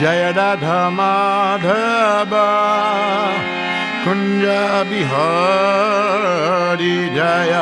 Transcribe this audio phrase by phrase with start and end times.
[0.00, 2.32] जय राधा माधव
[4.04, 4.44] कुञ्ज
[4.90, 7.52] बिहारी जय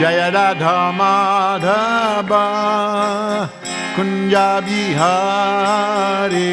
[0.00, 2.30] जय Radha Madhav
[3.96, 4.34] Kunj
[4.66, 6.52] Bihari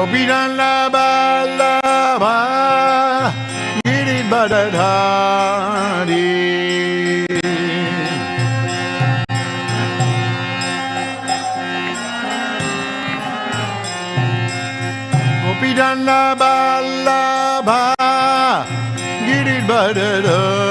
[0.00, 2.36] Gopinan lava lava
[3.84, 5.28] Giri Badadhari
[15.44, 17.82] Gopinan lava lava
[19.26, 20.70] Giri Badadhari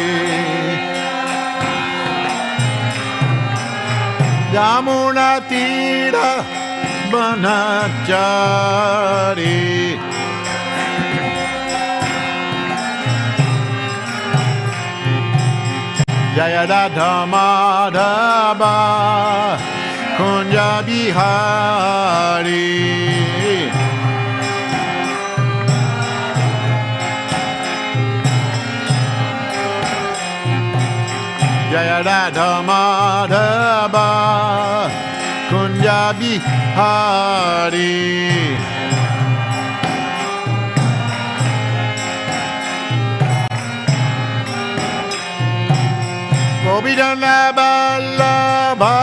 [4.53, 6.15] Yamuna तीर
[7.11, 8.39] बनचारी
[16.35, 18.61] जय Radha Madhav
[20.17, 20.55] Kunj
[20.87, 22.67] Bihari
[31.71, 33.80] Jaya Radha Madhava
[36.13, 37.91] Bihari
[46.63, 48.97] Gopidana Ballabha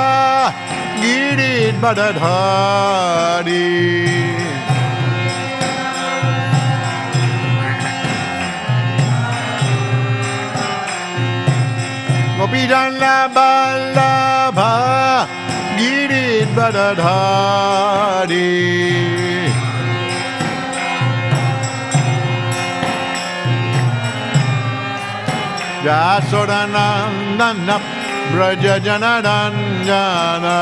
[1.00, 3.66] Girit Badadhari.
[12.38, 14.87] Gopidana Ballabha
[16.58, 18.50] Girit Badadhari
[25.84, 27.76] Jasodanandana
[28.32, 30.56] Braja Janadanjana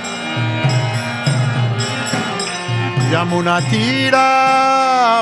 [3.13, 4.29] Yamuna Tira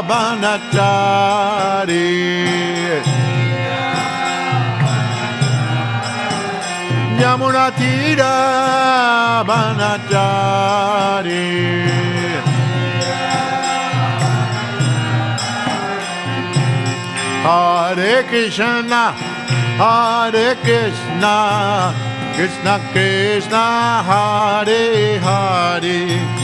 [0.09, 1.43] Banachari
[7.21, 8.35] Yamuna Tira
[9.47, 11.45] Banachari
[17.45, 19.13] Hare Krishna,
[19.77, 21.93] Hare Krishna,
[22.35, 23.65] Krishna Krishna,
[24.03, 26.44] Hare Hare.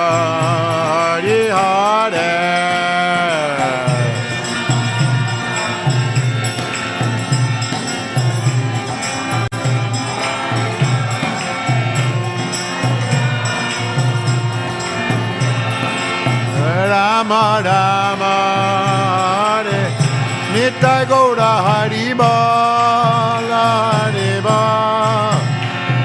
[20.81, 25.37] Nitya Gaura Hari Bal Hari Bal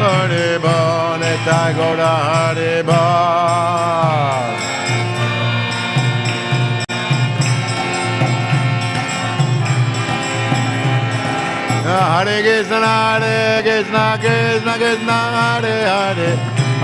[0.05, 4.53] Hari Bal Nitya Gaura Hari Bal
[11.89, 16.31] ah, Hare Krishna Hare Krishna Krishna Krishna Hare Hare.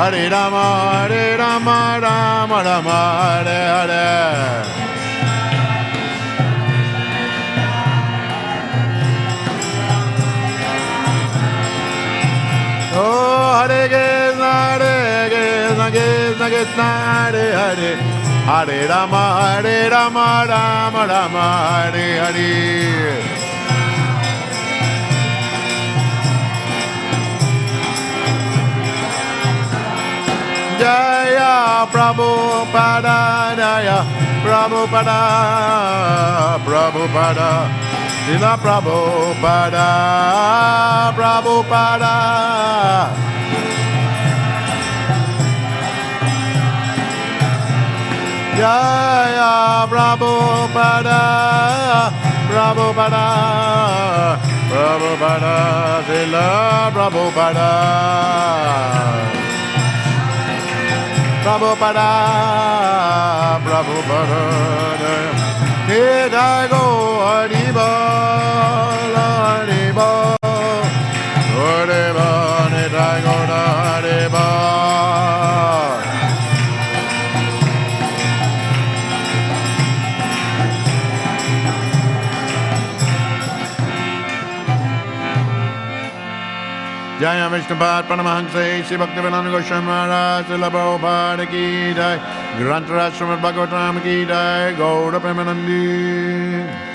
[0.00, 0.64] Hare Rama
[0.96, 4.81] Hare Rama Rama Rama Hare Hare
[13.62, 17.90] Hare Krishna Hare Krishna Krishna Krishna Hare Hare
[18.50, 23.22] Hare Rama Hare Rama Rama Rama Hare Hare.
[30.80, 33.18] Jaya Prabhupada
[33.60, 33.98] Jaya
[34.42, 35.18] Prabhupada
[36.66, 37.50] Prabhupada
[38.26, 39.88] Srila Prabhupada
[41.14, 42.12] Prabhupada
[48.62, 51.22] Jaya Prabhupada
[52.46, 53.26] Prabhupada
[54.70, 55.56] Prabhupada
[56.06, 56.50] Srila
[56.94, 57.70] Prabhupada
[61.42, 62.10] Prabhupada,
[63.66, 64.42] Prabhupada.
[65.90, 66.84] Here I go,
[67.26, 67.90] Haribo,
[69.18, 70.10] Haribo,
[71.58, 72.28] Haribo,
[72.70, 75.11] here I go, Haribo.
[87.52, 92.16] Vishnupat Paramahansa Sri Bhakti Vinana Goswami Maharaj Srila Prabhupada Ki Dai
[92.56, 96.91] Grantarashramad Bhagavatam Ki Dai Gaura Premanandi.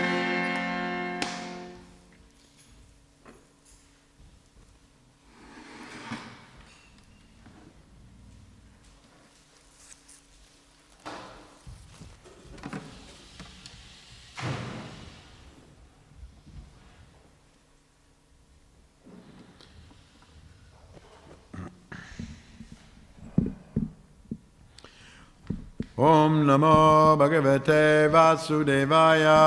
[25.99, 29.39] Om Namo Bhagavate Vasudevaya.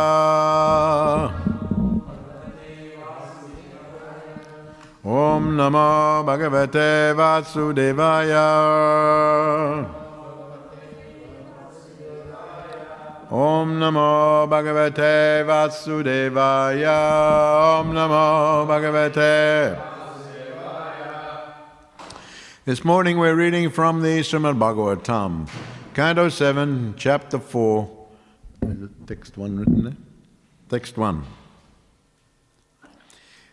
[5.05, 8.49] Om Namo Bhagavate Vasudevaya.
[13.31, 16.99] Om Namo Bhagavate Vasudevaya.
[17.79, 19.79] Om Namo Bhagavate
[22.65, 25.49] This morning we're reading from the Srimad Bhagavatam.
[25.93, 27.91] Canto 7, Chapter 4.
[28.63, 29.97] Is it text 1 written there?
[30.69, 31.25] Text 1.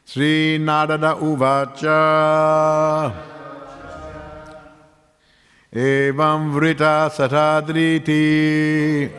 [0.06, 3.12] Sri Narada Uvacha
[5.74, 9.10] Evam Vrita Satadriti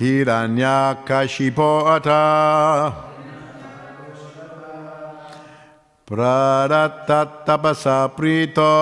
[0.00, 3.09] Hiranya Kashipo Ata
[6.10, 8.66] Pradatatapasa prito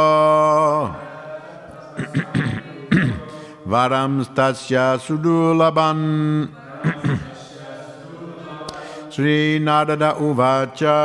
[3.69, 6.49] Varam stasya sudulaban.
[9.13, 10.97] Sri Narada Uvacha.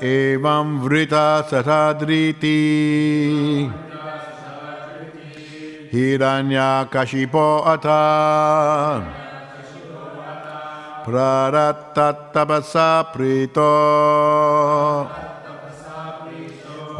[0.00, 3.68] Evam Vrita Satadriti.
[5.92, 7.68] Hiranya Kashipo
[11.08, 11.48] Ata
[11.88, 13.72] Praratattabasa prito.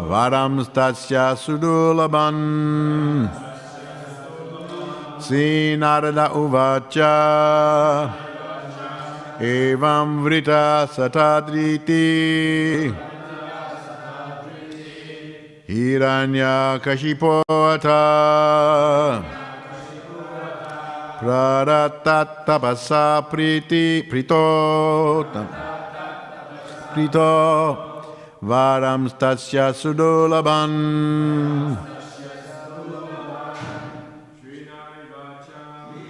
[0.08, 3.28] Varam stasya sudulaban.
[5.20, 8.08] Sinarada uvacha.
[9.40, 12.08] Evam vrita satadriti.
[15.68, 18.00] Hiranya kashipota
[21.18, 25.26] Praratattabasa priti prito
[26.94, 27.26] prito
[28.38, 30.70] varam stasya sudulaban.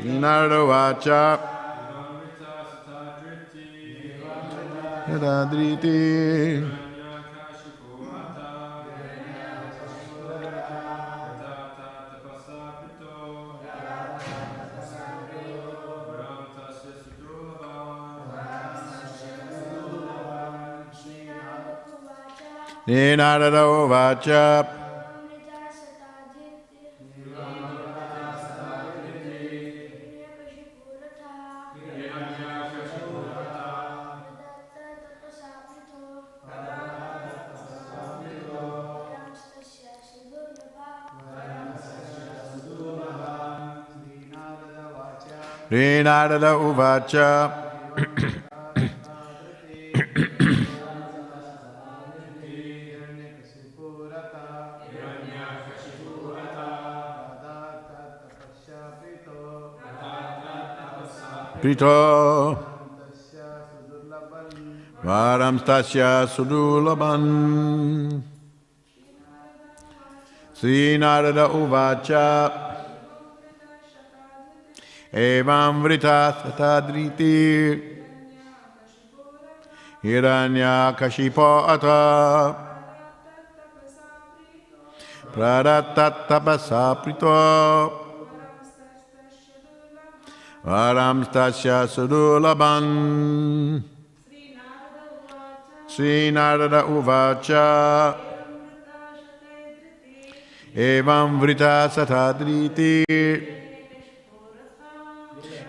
[0.04, 1.40] Naravacha
[5.08, 6.60] Yadadriti
[22.88, 24.66] Ninarada Uvacha
[45.70, 47.52] Ninarada Uvacha
[61.60, 62.56] Prito
[65.02, 68.22] Varam Stasya Sudulaban.
[70.54, 72.74] Sri Narada Uvacha.
[75.12, 77.80] Evam Vrita Satadriti
[80.02, 82.54] Hiranya Kashipo Ata.
[85.32, 87.02] Pradatatapasa
[90.62, 93.82] Prito Varam Stasya Sudulaban.
[95.86, 98.16] Sri Narada Uvacha.
[100.74, 103.04] Evam Vrita Satadriti.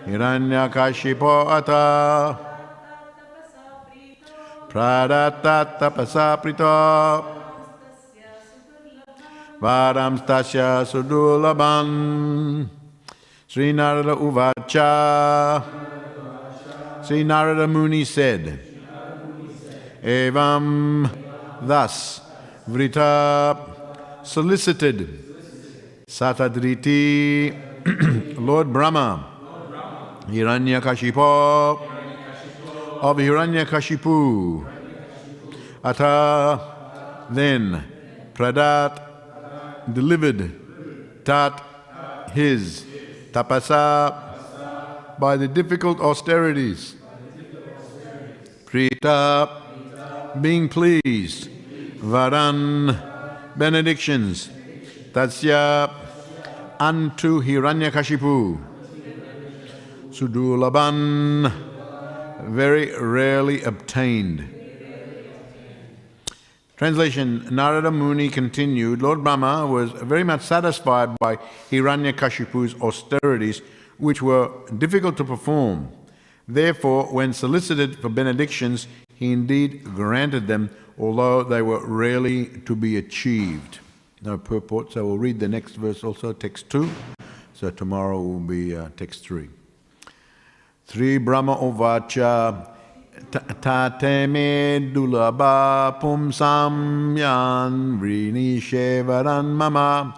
[0.06, 2.38] Hiranyakashipo Ata.
[4.68, 7.24] Pradatatapasa Prito.
[9.60, 12.79] Varam Stasya Sudulaban.
[13.50, 15.64] Sri Narada Uvacha.
[17.04, 18.60] Sri Narada Muni said,
[20.04, 21.10] Evam,
[21.60, 22.20] thus,
[22.68, 25.08] Vrita solicited,
[26.06, 27.52] Satadriti,
[28.40, 29.26] Lord Brahma,
[30.28, 31.80] Hiranyakashipu,
[33.02, 34.64] of Hiranyakashipu,
[35.82, 37.82] Ata, then,
[38.32, 41.60] Pradat, delivered, Tat,
[42.32, 42.84] his,
[43.32, 46.94] Tapasa, by the difficult austerities,
[48.66, 49.48] Prita,
[50.40, 51.48] being pleased,
[51.98, 52.96] Varan,
[53.56, 54.48] benedictions,
[55.12, 55.92] Tatsya,
[56.78, 58.58] unto Hiranyakashipu,
[60.10, 61.52] Sudulaban,
[62.48, 64.59] very rarely obtained.
[66.80, 71.36] Translation Narada Muni continued Lord Brahma was very much satisfied by
[71.70, 73.60] Hiranyakashipu's austerities,
[73.98, 75.92] which were difficult to perform.
[76.48, 82.96] Therefore, when solicited for benedictions, he indeed granted them, although they were rarely to be
[82.96, 83.80] achieved.
[84.22, 86.88] No purport, so we'll read the next verse also, text 2.
[87.52, 89.50] So tomorrow will be uh, text 3.
[90.86, 92.70] Sri Brahma Ovacha
[93.30, 94.28] Tate
[94.92, 100.14] dulaba pumsam yan vrini shevaran mama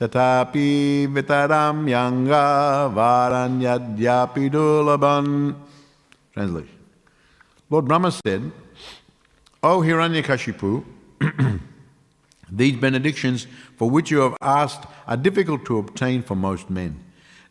[0.00, 5.54] tatapi vitaram yanga varanyadyapi dulaban.
[6.32, 6.78] Translation.
[7.70, 8.50] Lord Brahma said,
[9.62, 10.84] O Hiranyakashipu,
[12.50, 16.98] these benedictions for which you have asked are difficult to obtain for most men.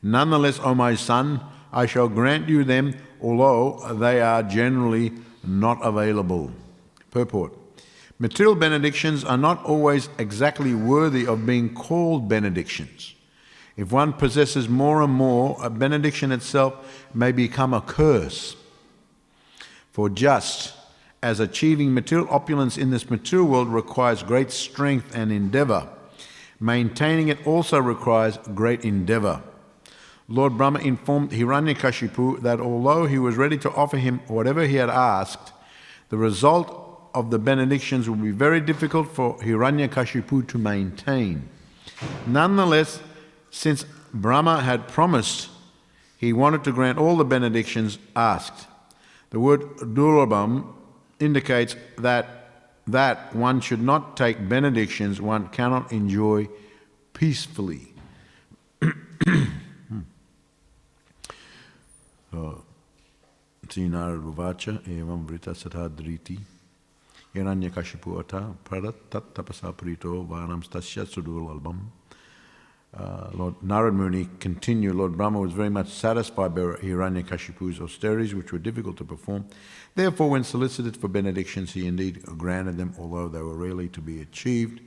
[0.04, 1.40] Nonetheless, O my son,
[1.72, 5.12] I shall grant you them, although they are generally
[5.44, 6.52] not available.
[7.10, 7.54] Purport
[8.22, 13.16] Material benedictions are not always exactly worthy of being called benedictions.
[13.76, 18.56] If one possesses more and more, a benediction itself may become a curse.
[19.92, 20.76] For just
[21.24, 25.90] as achieving material opulence in this material world requires great strength and endeavor,
[26.60, 29.42] maintaining it also requires great endeavor.
[30.32, 34.90] Lord Brahma informed Hiranyakashipu that although he was ready to offer him whatever he had
[34.90, 35.52] asked,
[36.08, 41.50] the result of the benedictions would be very difficult for Hiranyakashipu to maintain.
[42.26, 43.02] Nonetheless,
[43.50, 45.50] since Brahma had promised,
[46.18, 48.68] he wanted to grant all the benedictions asked.
[49.32, 50.74] The word durlabham
[51.20, 52.38] indicates that
[52.88, 56.48] that one should not take benedictions one cannot enjoy
[57.14, 57.94] peacefully.
[63.68, 66.40] Trinarvacha evam vrita satadriti
[67.34, 71.92] Hiranyakashipu ata pradat tat tapasa prito vanam stasya sudul albam
[72.94, 78.52] uh, Lord Narad Muni continued, Lord Brahma was very much satisfied by Hiranyakashipu's austerities, which
[78.52, 79.46] were difficult to perform.
[79.96, 84.22] Therefore, when solicited for benedictions, he indeed granted them, although they were rarely to be
[84.22, 84.82] achieved.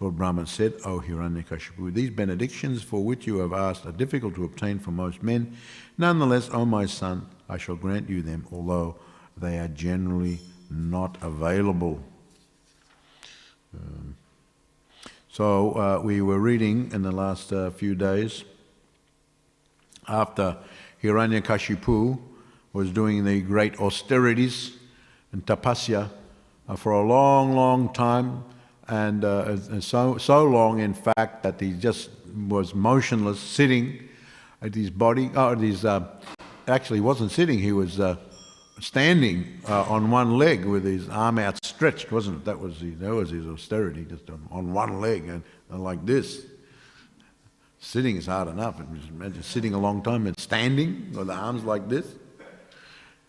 [0.00, 4.44] Lord Brahma said, O Hiranyakashipu, these benedictions for which you have asked are difficult to
[4.44, 5.56] obtain for most men.
[5.96, 8.96] Nonetheless, O my son, I shall grant you them, although
[9.36, 12.02] they are generally not available.
[13.72, 14.16] Um,
[15.28, 18.44] so uh, we were reading in the last uh, few days
[20.08, 20.56] after
[21.02, 22.18] Hiranyakashipu
[22.72, 24.76] was doing the great austerities
[25.32, 26.10] and tapasya
[26.68, 28.44] uh, for a long, long time,
[28.88, 32.10] and, uh, and so, so long, in fact, that he just
[32.48, 34.08] was motionless, sitting
[34.60, 35.30] at his body.
[35.34, 36.06] Oh, his, uh,
[36.68, 38.16] actually, he wasn't sitting, he was uh,
[38.80, 42.44] standing uh, on one leg with his arm outstretched, wasn't it?
[42.44, 46.04] That was his, that was his austerity, just on, on one leg and, and, like
[46.04, 46.46] this.
[47.78, 48.80] Sitting is hard enough.
[49.10, 52.06] Imagine sitting a long time and standing with the arms like this.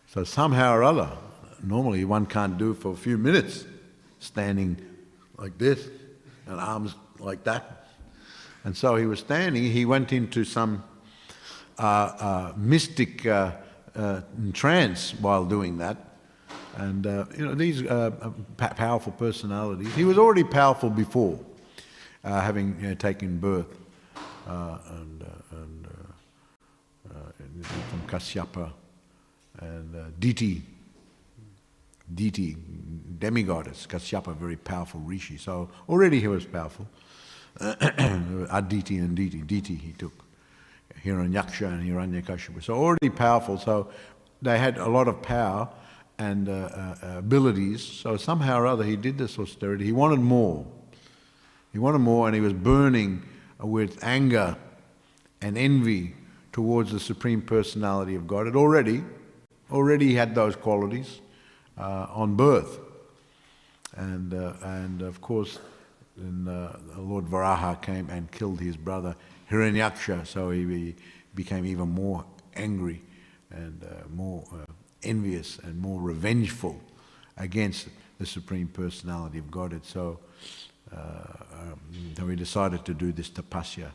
[0.07, 1.09] So somehow or other,
[1.61, 3.65] normally one can't do for a few minutes,
[4.19, 4.77] standing
[5.37, 5.87] like this
[6.47, 7.87] and arms like that.
[8.63, 9.63] And so he was standing.
[9.63, 10.83] He went into some
[11.77, 13.51] uh, uh, mystic uh,
[13.95, 14.21] uh,
[14.53, 15.97] trance while doing that.
[16.77, 17.83] And, uh, you know, these
[18.57, 21.39] powerful personalities, he was already powerful before,
[22.23, 23.77] having you know, taken birth
[24.47, 25.87] and, and
[27.89, 28.71] from Kasyapa
[29.59, 30.61] and uh, Diti,
[32.13, 32.55] Diti,
[33.19, 35.37] demigoddess, Kasyapa, very powerful rishi.
[35.37, 36.87] So already he was powerful.
[37.59, 40.25] Aditi and Diti, Diti he took.
[41.03, 42.63] Hiranyaksha and Hiranyakashipu.
[42.63, 43.89] So already powerful, so
[44.41, 45.69] they had a lot of power
[46.17, 47.83] and uh, uh, abilities.
[47.83, 49.85] So somehow or other he did this austerity.
[49.85, 50.65] He wanted more.
[51.73, 53.23] He wanted more, and he was burning
[53.59, 54.57] with anger
[55.41, 56.15] and envy
[56.53, 58.47] towards the Supreme Personality of God.
[58.47, 59.03] It already,
[59.71, 61.19] already had those qualities
[61.77, 62.79] uh, on birth.
[63.95, 65.59] And, uh, and of course,
[66.17, 69.15] uh, Lord Varaha came and killed his brother
[69.51, 70.95] Hiranyaksha, so he
[71.33, 73.01] became even more angry
[73.51, 74.65] and uh, more uh,
[75.03, 76.79] envious and more revengeful
[77.37, 77.87] against
[78.19, 79.85] the Supreme Personality of Godhead.
[79.85, 80.19] So,
[80.91, 81.79] uh, um,
[82.17, 83.89] so he decided to do this tapasya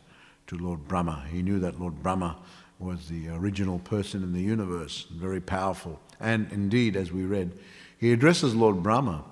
[0.47, 1.25] to Lord Brahma.
[1.31, 2.37] He knew that Lord Brahma
[2.79, 6.01] was the original person in the universe, very powerful.
[6.19, 7.59] And indeed, as we read,
[7.99, 9.25] he addresses Lord Brahma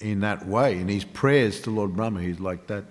[0.00, 0.78] in that way.
[0.78, 2.84] In his prayers to Lord Brahma, he's like that.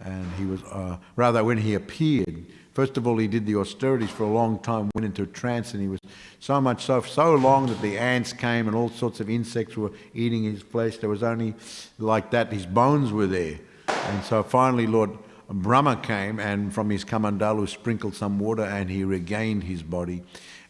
[0.00, 4.10] And he was, uh, rather, when he appeared, first of all, he did the austerities
[4.10, 6.00] for a long time, went into a trance, and he was
[6.38, 9.92] so much so, so long that the ants came and all sorts of insects were
[10.14, 10.96] eating his flesh.
[10.96, 11.54] There was only
[11.98, 13.58] like that, his bones were there.
[13.88, 15.10] And so finally, Lord
[15.50, 20.22] Brahma came and from his kamandalu sprinkled some water and he regained his body.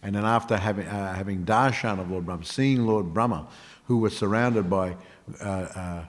[0.03, 3.47] And then after having, uh, having darshan of Lord Brahma, seeing Lord Brahma,
[3.85, 4.97] who was surrounded by
[5.41, 6.05] uh, uh,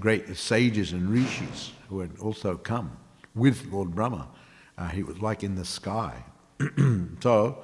[0.00, 2.96] great sages and rishis who had also come
[3.34, 4.28] with Lord Brahma.
[4.76, 6.24] Uh, he was like in the sky.
[7.20, 7.58] so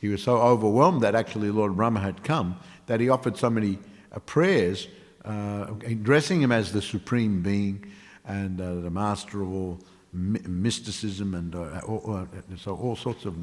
[0.00, 3.78] he was so overwhelmed that actually Lord Brahma had come that he offered so many
[4.12, 4.88] uh, prayers,
[5.24, 7.84] addressing him as the supreme being
[8.24, 9.78] and the master of all
[10.12, 13.42] mysticism and all, so all sorts of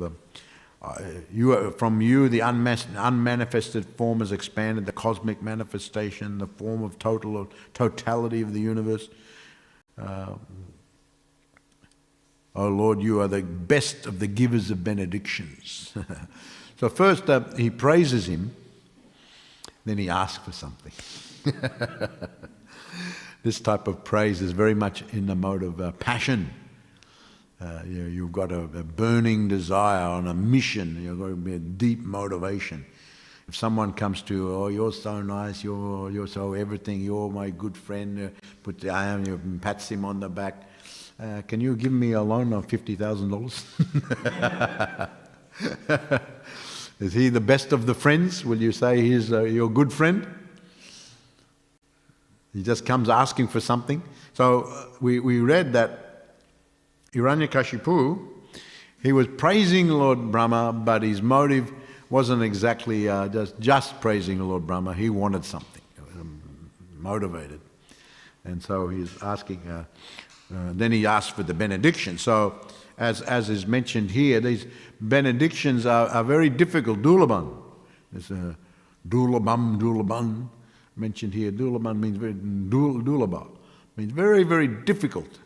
[0.82, 7.00] uh, you, from you, the unmanifested form has expanded, the cosmic manifestation, the form of
[7.00, 9.10] total totality of the universe.
[9.98, 10.36] Uh,
[12.56, 15.94] oh Lord, you are the best of the givers of benedictions.
[16.80, 18.56] so first uh, he praises him,
[19.86, 20.92] then he asks for something.
[23.44, 26.52] this type of praise is very much in the mode of uh, passion.
[27.60, 31.02] Uh, you know, you've got a, a, burning desire on a mission.
[31.04, 32.86] You've got to be a deep motivation.
[33.48, 37.50] If someone comes to, you, oh, you're so nice, you're, you're so everything, you're my
[37.50, 38.30] good friend, uh,
[38.62, 40.70] put the arm, you pats him on the back.
[41.20, 43.66] Uh, can you give me a loan of fifty thousand dollars?
[47.00, 48.46] Is he the best of the friends?
[48.46, 50.28] Will you say he's uh, your good friend?
[52.54, 54.04] He just comes asking for something.
[54.34, 56.07] So uh, we, we read that
[57.14, 58.28] Hiranyakashipu,
[59.02, 61.72] he was praising Lord Brahma, but his motive
[62.10, 64.94] wasn't exactly uh, just, just praising Lord Brahma.
[64.94, 65.82] He wanted something,
[66.16, 66.42] um,
[66.98, 67.62] motivated.
[68.44, 69.84] And so he's asking, uh,
[70.54, 72.18] uh, then he asked for the benediction.
[72.18, 72.56] So,
[72.98, 74.66] as, as is mentioned here, these
[75.00, 77.02] benedictions are, are very difficult.
[77.02, 77.56] Dulaban.
[78.12, 78.58] There's a
[79.08, 80.48] dulabam, dulaban
[80.96, 81.52] mentioned here.
[81.52, 83.48] Dulaban means very, dul, dulaba,
[83.98, 85.40] means very, very difficult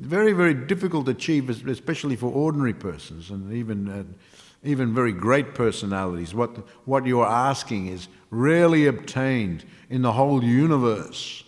[0.00, 4.04] very, very difficult to achieve, especially for ordinary persons and even, uh,
[4.64, 6.34] even very great personalities.
[6.34, 11.44] What, what you are asking is rarely obtained in the whole universe.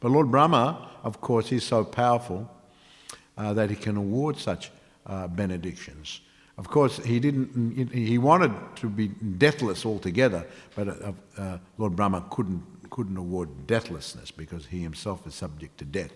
[0.00, 2.48] But Lord Brahma, of course, is so powerful
[3.36, 4.70] uh, that he can award such
[5.06, 6.20] uh, benedictions.
[6.58, 7.90] Of course, he didn't.
[7.92, 14.30] He wanted to be deathless altogether, but uh, uh, Lord Brahma couldn't couldn't award deathlessness
[14.30, 16.12] because he himself is subject to death.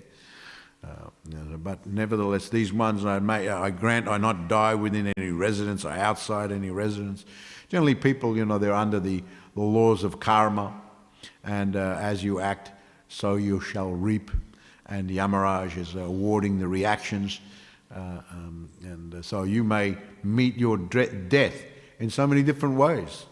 [0.86, 5.84] Uh, but nevertheless, these ones I, may, I grant I not die within any residence
[5.84, 7.24] or outside any residence.
[7.68, 10.80] Generally, people, you know, they're under the, the laws of karma,
[11.42, 12.70] and uh, as you act,
[13.08, 14.30] so you shall reap.
[14.86, 17.40] And Yamaraj is awarding the reactions.
[17.92, 21.64] Uh, um, and uh, so you may meet your death
[21.98, 23.26] in so many different ways.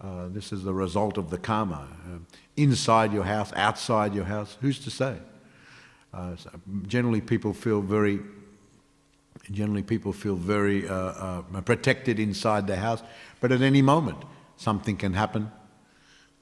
[0.00, 1.86] Uh, this is the result of the karma.
[2.06, 2.18] Uh,
[2.56, 5.16] inside your house, outside your house, who's to say?
[6.12, 6.36] Uh,
[6.86, 8.20] generally, people feel very
[9.50, 13.02] generally people feel very uh, uh, protected inside their house,
[13.40, 14.18] but at any moment
[14.56, 15.50] something can happen.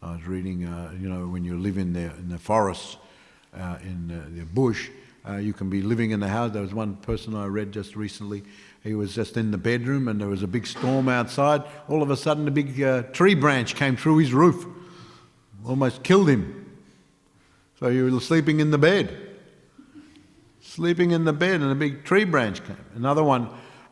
[0.03, 2.96] I was reading, uh, you know, when you live in the in the forests,
[3.55, 4.90] uh, in the, the bush,
[5.29, 6.53] uh, you can be living in the house.
[6.53, 8.42] There was one person I read just recently.
[8.83, 11.62] He was just in the bedroom, and there was a big storm outside.
[11.88, 12.77] All of a sudden, a big
[13.14, 14.66] tree branch came through his roof,
[15.66, 16.61] almost killed him.
[17.81, 19.34] So he was sleeping in the bed
[20.74, 22.76] sleeping in the bed and a big tree branch came.
[22.96, 23.48] Another one,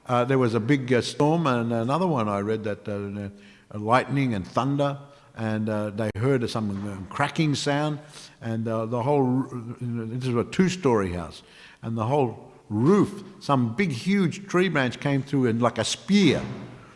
[0.08, 3.28] uh, there was a big uh, storm, and another one I read that uh,
[3.74, 4.98] uh lightning and thunder,
[5.36, 8.00] and uh, they heard some uh, cracking sound,
[8.40, 9.46] and the whole,
[9.80, 11.44] this is a two story house,
[11.82, 16.42] and the whole roof, some big, huge tree branch came through and like a spear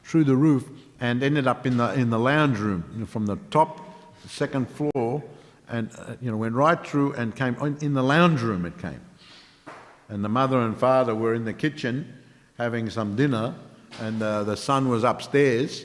[0.02, 0.68] through the roof
[0.98, 3.80] and ended up in the, in the lounge room you know, from the top,
[4.26, 5.22] second floor,
[5.68, 8.64] and you know, went right through and came in the lounge room.
[8.64, 9.00] It came
[10.08, 12.12] and the mother and father were in the kitchen
[12.58, 13.54] having some dinner,
[14.00, 15.84] and uh, the son was upstairs.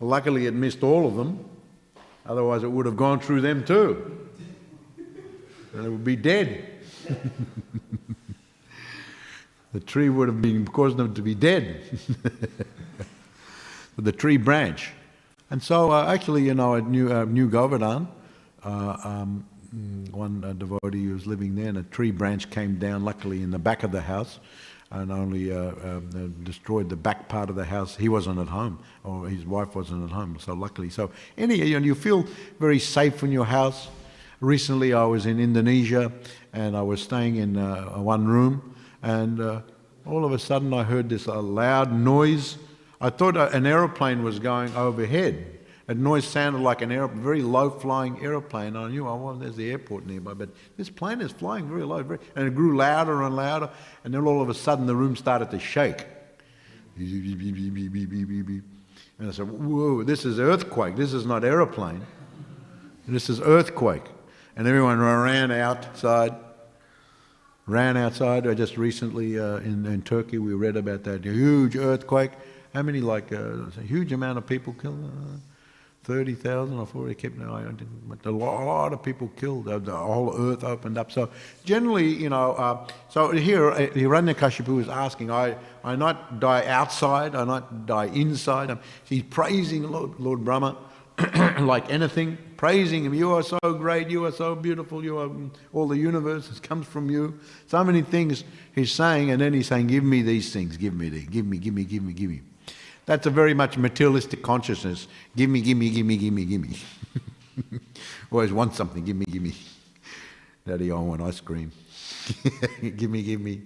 [0.00, 1.44] Luckily, it missed all of them,
[2.26, 4.28] otherwise, it would have gone through them too.
[5.74, 6.70] And it would be dead.
[9.72, 11.82] the tree would have been caused them to be dead.
[13.98, 14.92] the tree branch.
[15.50, 18.08] And so, uh, actually, you know, at New, uh, New Govardhan,
[18.64, 19.44] uh, um,
[20.10, 23.50] one uh, devotee who was living there, and a tree branch came down, luckily, in
[23.50, 24.40] the back of the house,
[24.90, 27.96] and only uh, um, uh, destroyed the back part of the house.
[27.96, 30.90] He wasn't at home, or his wife wasn't at home, so luckily.
[30.90, 32.26] So, any, you, know, you feel
[32.60, 33.88] very safe in your house.
[34.40, 36.12] Recently, I was in Indonesia,
[36.52, 37.54] and I was staying in
[38.04, 39.40] one room, and
[40.06, 42.58] all of a sudden, I heard this loud noise
[43.04, 45.58] I thought an aeroplane was going overhead.
[45.86, 48.74] A noise sounded like an aer- very low flying aeroplane.
[48.74, 50.32] I knew, oh, well, there's the airport nearby.
[50.32, 52.02] But this plane is flying very low.
[52.02, 53.68] Very, and it grew louder and louder.
[54.02, 56.06] And then all of a sudden, the room started to shake.
[56.96, 57.68] And
[59.28, 60.96] I said, whoa, this is earthquake.
[60.96, 62.00] This is not aeroplane.
[63.06, 64.04] This is earthquake.
[64.56, 66.34] And everyone ran outside.
[67.66, 68.46] Ran outside.
[68.46, 72.30] I just recently uh, in, in Turkey, we read about that huge earthquake.
[72.72, 75.04] How many, like, uh, a huge amount of people killed?
[75.04, 75.36] Uh,
[76.04, 77.78] 30,000 or 40, kept, an eye on
[78.24, 79.64] no, a lot of people killed.
[79.64, 81.10] The whole earth opened up.
[81.10, 81.30] So
[81.64, 87.34] generally, you know, uh, so here uh, Hiranyakashipu is asking, I, I not die outside,
[87.34, 88.70] I not die inside.
[88.70, 90.76] Um, he's praising Lord, Lord Brahma
[91.60, 93.14] like anything, praising him.
[93.14, 95.30] You are so great, you are so beautiful, you are,
[95.72, 97.38] all the universe comes from you.
[97.68, 101.08] So many things he's saying, and then he's saying, give me these things, give me,
[101.08, 102.42] these, give me, give me, give me, give me.
[103.06, 105.06] That's a very much materialistic consciousness.
[105.36, 106.78] Give me, give me, give me, give me, give me.
[108.32, 109.04] Always want something.
[109.04, 109.54] Give me, give me.
[110.66, 111.70] Daddy, I want ice cream.
[112.80, 113.60] give me, give me.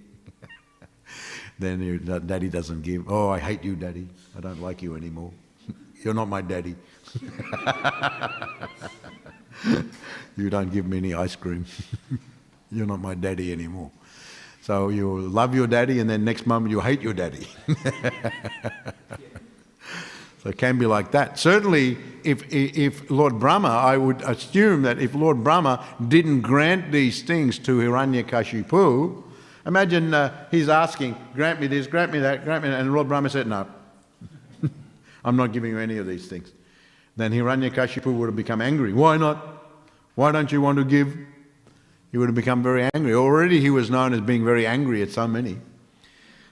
[1.59, 3.09] then daddy doesn't give.
[3.09, 4.09] Oh, I hate you, daddy.
[4.37, 5.31] I don't like you anymore.
[6.03, 6.75] You're not my daddy.
[10.37, 11.65] you don't give me any ice cream.
[12.71, 13.91] You're not my daddy anymore.
[14.61, 17.47] So you love your daddy, and then next moment you hate your daddy.
[20.41, 21.37] So it can be like that.
[21.37, 27.21] Certainly, if, if Lord Brahma, I would assume that if Lord Brahma didn't grant these
[27.21, 29.23] things to Hiranyakashipu,
[29.65, 33.09] imagine uh, he's asking, grant me this, grant me that, grant me that, and Lord
[33.09, 33.67] Brahma said, no,
[35.25, 36.53] I'm not giving you any of these things.
[37.17, 38.93] Then Hiranyakashipu would have become angry.
[38.93, 39.45] Why not?
[40.15, 41.17] Why don't you want to give?
[42.13, 43.13] He would have become very angry.
[43.13, 45.57] Already he was known as being very angry at so many.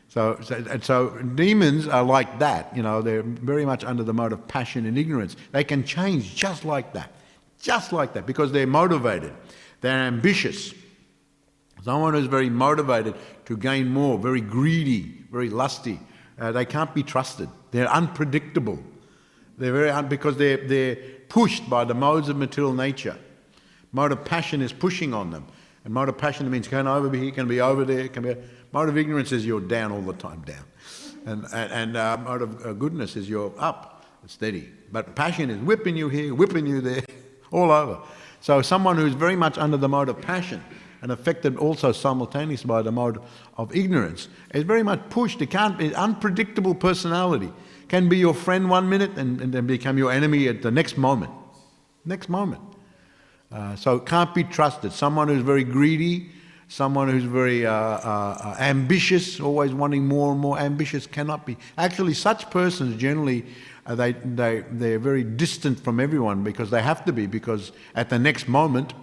[0.10, 2.76] So, so, so, demons are like that.
[2.76, 5.36] You know, they're very much under the mode of passion and ignorance.
[5.52, 7.12] They can change just like that,
[7.62, 9.34] just like that, because they're motivated.
[9.82, 10.74] They're ambitious.
[11.84, 13.16] Someone who's very motivated
[13.46, 16.00] to gain more, very greedy, very lusty.
[16.40, 17.50] Uh, they can't be trusted.
[17.72, 18.80] They're unpredictable.
[19.58, 20.96] They're very un- because they're they're
[21.30, 23.18] pushed by the modes of material nature.
[23.92, 25.46] Mode of passion is pushing on them,
[25.84, 28.36] and mode of passion means can over here, can be over there, can be.
[28.78, 30.64] Mode of ignorance is you're down all the time, down.
[31.26, 34.70] And, and, and uh, mode of goodness is you're up, steady.
[34.92, 37.02] But passion is whipping you here, whipping you there,
[37.52, 38.00] all over.
[38.40, 40.64] So someone who's very much under the mode of passion
[41.02, 43.18] and affected also simultaneously by the mode
[43.58, 45.42] of ignorance is very much pushed.
[45.42, 47.52] It can't be unpredictable personality.
[47.88, 51.00] Can be your friend one minute and, and then become your enemy at the next
[51.00, 51.32] moment.
[52.06, 52.62] Next moment.
[53.52, 54.92] Uh, so it can't be trusted.
[54.92, 56.30] Someone who's very greedy,
[56.68, 61.58] someone who's very uh, uh, uh, ambitious, always wanting more and more ambitious, cannot be.
[61.78, 63.46] Actually, such persons generally,
[63.86, 68.10] uh, they, they, they're very distant from everyone because they have to be, because at
[68.10, 68.94] the next moment,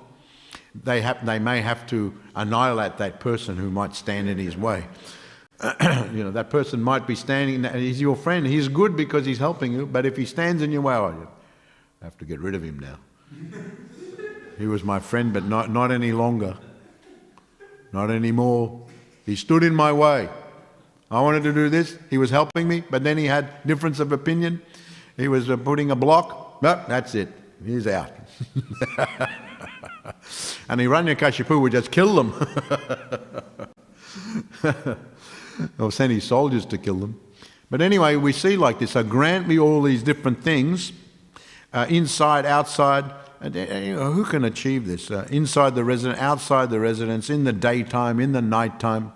[0.74, 4.87] they, have, they may have to annihilate that person who might stand in his way.
[5.62, 9.72] you know, that person might be standing, he's your friend, he's good because he's helping
[9.72, 11.29] you, but if he stands in your way, oh, you
[12.03, 12.98] have to get rid of him now.
[14.59, 16.59] he was my friend, but not, not any longer.
[17.94, 18.85] Not anymore.
[19.24, 20.28] He stood in my way.
[21.12, 21.96] I wanted to do this.
[22.11, 24.61] He was helping me, but then he had difference of opinion.
[25.16, 26.61] He was uh, putting a block.
[26.61, 27.28] No, that's it.
[27.64, 28.11] He's out.
[30.68, 32.35] and Hiranyakashipu would just kill them.
[35.78, 37.20] or send his soldiers to kill them.
[37.70, 38.90] But anyway, we see like this.
[38.90, 40.90] So grant me all these different things,
[41.72, 43.04] uh, inside, outside,
[43.52, 45.11] you know, who can achieve this?
[45.11, 49.12] Uh, inside the residence, outside the residence, in the daytime, in the nighttime.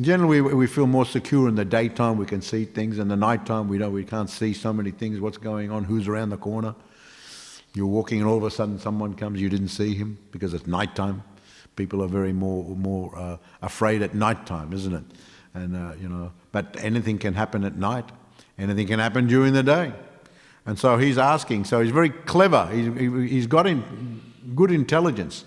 [0.00, 2.16] Generally, we, feel more secure in the daytime.
[2.16, 2.98] We can see things.
[2.98, 5.20] In the nighttime, we know we can't see so many things.
[5.20, 5.84] What's going on?
[5.84, 6.74] Who's around the corner?
[7.74, 9.40] You're walking, and all of a sudden, someone comes.
[9.40, 11.22] You didn't see him because it's nighttime.
[11.76, 15.04] People are very more, more uh, afraid at night time, isn't it?
[15.54, 18.06] And, uh, you know, but anything can happen at night.
[18.58, 19.92] Anything can happen during the day.
[20.66, 21.64] And so he's asking.
[21.64, 22.68] So he's very clever.
[22.72, 24.22] He's, he's got in,
[24.54, 25.44] good intelligence.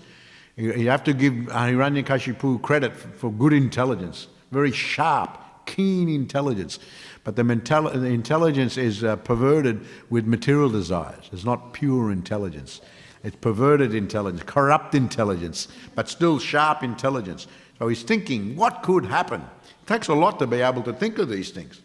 [0.58, 6.80] You have to give Hiranyakashipu credit for good intelligence, very sharp, keen intelligence.
[7.26, 11.30] But the, mental, the intelligence is uh, perverted with material desires.
[11.34, 12.82] It's not pure intelligence.
[13.24, 17.48] It's perverted intelligence, corrupt intelligence, but still sharp intelligence.
[17.80, 19.42] So he's thinking, what could happen?
[19.42, 21.82] It takes a lot to be able to think of these things.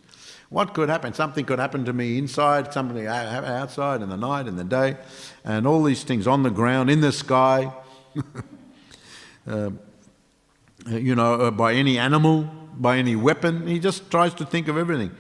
[0.51, 1.15] What could happen?
[1.15, 4.97] Something could happen to me inside, something outside, in the night, in the day,
[5.45, 7.73] and all these things on the ground, in the sky,
[9.47, 9.71] uh,
[10.89, 13.69] you know, uh, by any animal, by any weapon.
[13.69, 15.13] He just tries to think of everything.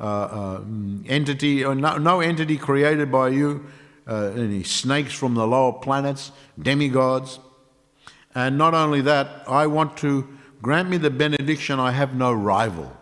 [0.00, 0.60] Uh, uh
[1.06, 3.64] entity, or no, no entity created by you
[4.08, 7.38] uh, any snakes from the lower planets, demigods.
[8.34, 10.26] And not only that, I want to
[10.60, 12.96] grant me the benediction I have no rival.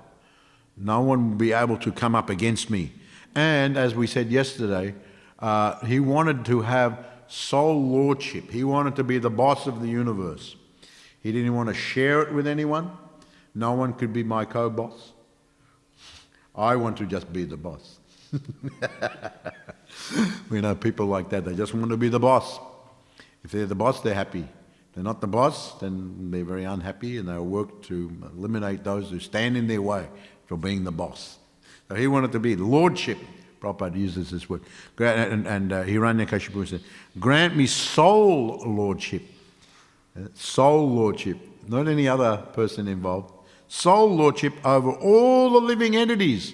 [0.76, 2.92] No one will be able to come up against me.
[3.34, 4.94] And as we said yesterday,
[5.38, 8.50] uh, he wanted to have sole lordship.
[8.50, 10.56] He wanted to be the boss of the universe.
[11.22, 12.90] He didn't want to share it with anyone.
[13.54, 15.12] No one could be my co boss.
[16.54, 17.98] I want to just be the boss.
[20.50, 22.58] we know people like that, they just want to be the boss.
[23.44, 24.40] If they're the boss, they're happy.
[24.40, 29.10] If they're not the boss, then they're very unhappy and they'll work to eliminate those
[29.10, 30.08] who stand in their way
[30.50, 31.38] for being the boss.
[31.88, 33.18] So he wanted to be lordship.
[33.60, 34.62] Prabhupada uses this word.
[34.98, 36.80] And, and uh, Hiranyakashipu said,
[37.20, 39.22] Grant me sole lordship.
[40.16, 41.36] Uh, sole lordship,
[41.68, 43.32] not any other person involved.
[43.68, 46.52] Sole lordship over all the living entities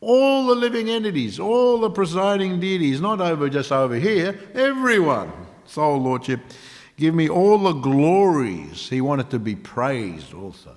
[0.00, 5.32] all the living entities, all the presiding deities, not over just over here, everyone.
[5.64, 6.40] Sole Lordship,
[6.98, 8.86] give me all the glories.
[8.90, 10.76] He wanted to be praised also.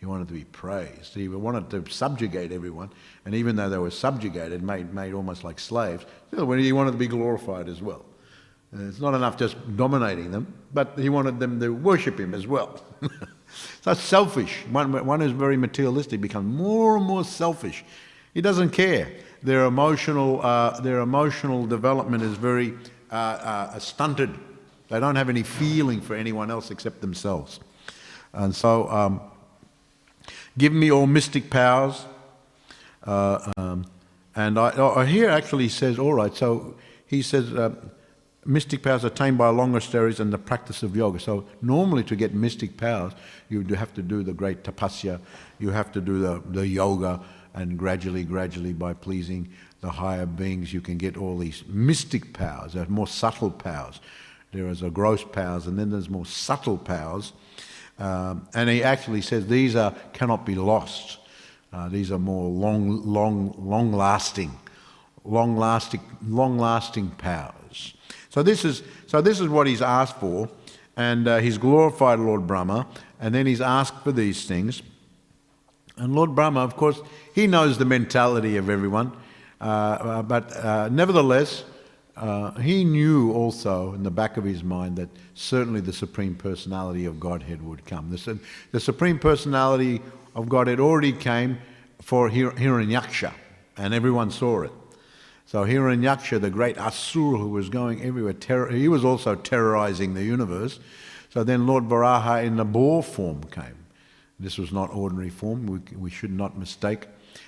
[0.00, 1.14] He wanted to be praised.
[1.14, 2.90] He wanted to subjugate everyone,
[3.26, 7.06] and even though they were subjugated, made, made almost like slaves, he wanted to be
[7.06, 8.04] glorified as well.
[8.72, 12.82] it's not enough just dominating them, but he wanted them to worship him as well.
[13.82, 14.64] so selfish.
[14.70, 17.84] One, one who's very materialistic becomes more and more selfish
[18.34, 19.10] he doesn't care.
[19.42, 22.74] Their emotional, uh, their emotional development is very
[23.10, 24.30] uh, uh, stunted.
[24.88, 27.60] They don't have any feeling for anyone else except themselves.
[28.32, 29.20] And so, um,
[30.60, 32.04] give me all mystic powers.
[33.02, 33.86] Uh, um,
[34.36, 37.74] and I, oh, here actually says, all right, so he says, uh,
[38.44, 41.18] mystic powers attained by long austerities and the practice of yoga.
[41.18, 43.12] So normally to get mystic powers,
[43.48, 45.18] you have to do the great tapasya,
[45.58, 47.20] you have to do the, the yoga,
[47.54, 49.48] and gradually, gradually, by pleasing
[49.80, 53.98] the higher beings, you can get all these mystic powers, There are more subtle powers.
[54.52, 57.32] There is a gross powers, and then there's more subtle powers.
[58.00, 61.18] Um, and he actually says these are cannot be lost.
[61.72, 64.50] Uh, these are more long, long, long lasting,
[65.24, 67.94] long lasting, long lasting powers.
[68.30, 70.48] So this is so this is what he's asked for,
[70.96, 72.86] and uh, he's glorified Lord Brahma,
[73.20, 74.82] and then he's asked for these things.
[75.96, 77.00] And Lord Brahma, of course,
[77.34, 79.12] he knows the mentality of everyone,
[79.60, 81.64] uh, uh, but uh, nevertheless,
[82.16, 87.04] uh, he knew also in the back of his mind that certainly the Supreme Personality
[87.04, 88.10] of Godhead would come.
[88.10, 88.38] The,
[88.72, 90.00] the Supreme Personality
[90.34, 91.58] of Godhead already came
[92.00, 93.32] for Hir- Hiranyaksha,
[93.76, 94.72] and everyone saw it.
[95.46, 100.22] So Hiranyaksha, the great Asura who was going everywhere, terror, he was also terrorizing the
[100.22, 100.78] universe.
[101.30, 103.86] So then Lord Varaha in the boar form came.
[104.38, 105.66] This was not ordinary form.
[105.66, 107.06] We, we should not mistake.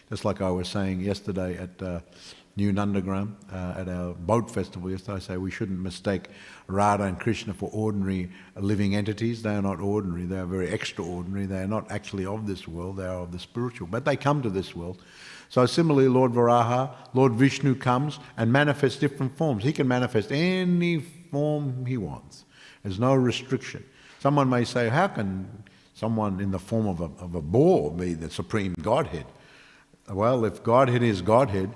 [0.09, 2.00] Just like I was saying yesterday at uh,
[2.55, 6.29] New Nandagram, uh, at our boat festival yesterday, I say we shouldn't mistake
[6.67, 9.42] Radha and Krishna for ordinary living entities.
[9.42, 10.27] They are not ordinary.
[10.27, 11.46] They are very extraordinary.
[11.46, 12.98] They are not actually of this world.
[12.98, 13.87] They are of the spiritual.
[13.87, 15.03] But they come to this world.
[15.48, 19.65] So similarly, Lord Varaha, Lord Vishnu comes and manifests different forms.
[19.65, 21.00] He can manifest any
[21.31, 22.44] form he wants.
[22.83, 23.85] There's no restriction.
[24.19, 28.15] Someone may say, how can someone in the form of a, of a boar be
[28.15, 29.27] the supreme Godhead.
[30.09, 31.71] Well, if Godhead is Godhead,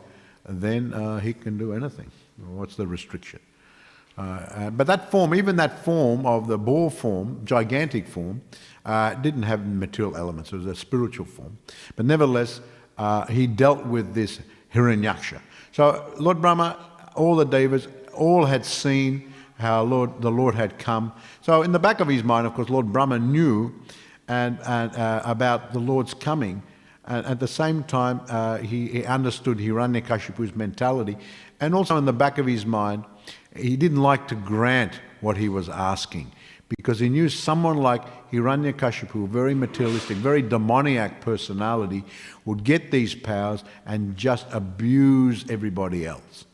[0.48, 2.10] then uh, he can do anything.
[2.46, 3.40] What's the restriction?
[4.18, 8.40] Uh, uh, but that form, even that form of the boar form, gigantic form,
[8.84, 10.52] uh, didn't have material elements.
[10.52, 11.58] It was a spiritual form.
[11.96, 12.60] But nevertheless,
[12.96, 14.40] uh, he dealt with this
[14.74, 15.40] Hiranyaksha.
[15.72, 16.78] So Lord Brahma,
[17.14, 21.12] all the Devas, all had seen how Lord, the Lord had come.
[21.42, 23.74] So in the back of his mind, of course, Lord Brahma knew
[24.28, 26.62] and, and uh, about the Lord's coming.
[27.06, 31.16] And at the same time, uh, he, he, understood Hiranyakashipu's mentality.
[31.60, 33.04] And also in the back of his mind,
[33.54, 36.32] he didn't like to grant what he was asking
[36.68, 42.04] because he knew someone like Hiranyakashipu, a very materialistic, very demoniac personality,
[42.44, 46.46] would get these powers and just abuse everybody else.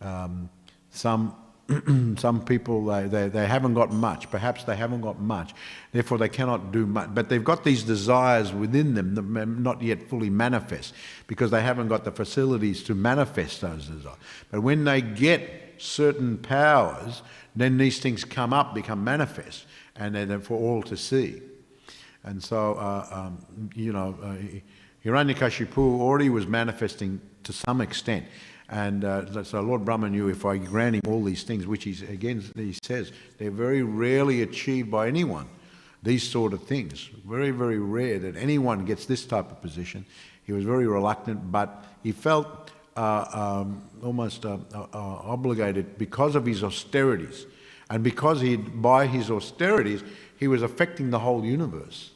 [0.00, 0.48] Um,
[0.90, 1.36] some
[2.18, 5.54] some people they, they, they haven't got much perhaps they haven't got much
[5.92, 9.80] therefore they cannot do much but they've got these desires within them that may not
[9.82, 10.94] yet fully manifest
[11.26, 14.16] because they haven't got the facilities to manifest those desires
[14.50, 17.22] but when they get certain powers
[17.54, 19.66] then these things come up, become manifest,
[19.96, 21.40] and they're for all to see.
[22.24, 24.36] And so, uh, um, you know, uh,
[25.04, 28.24] Hiranyakashipu already was manifesting to some extent.
[28.72, 32.00] And uh, so Lord Brahma knew if I grant him all these things, which he's,
[32.00, 35.46] again, he says, they're very rarely achieved by anyone,
[36.02, 37.10] these sort of things.
[37.28, 40.06] Very, very rare that anyone gets this type of position.
[40.44, 46.34] He was very reluctant, but he felt uh, um, almost uh, uh, uh, obligated because
[46.34, 47.44] of his austerities.
[47.90, 50.02] And because he, by his austerities,
[50.38, 52.11] he was affecting the whole universe.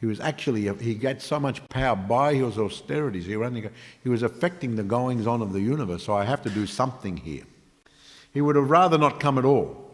[0.00, 3.26] He was actually, he got so much power by his austerities.
[3.26, 3.68] He, only,
[4.02, 7.18] he was affecting the goings on of the universe, so I have to do something
[7.18, 7.44] here.
[8.32, 9.90] He would have rather not come at all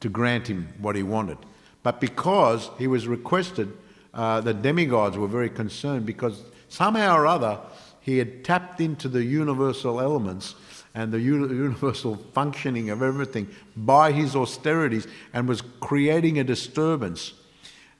[0.00, 1.38] to grant him what he wanted.
[1.82, 3.72] But because he was requested,
[4.12, 7.58] uh, the demigods were very concerned because somehow or other
[8.00, 10.54] he had tapped into the universal elements
[10.94, 17.34] and the universal functioning of everything by his austerities and was creating a disturbance.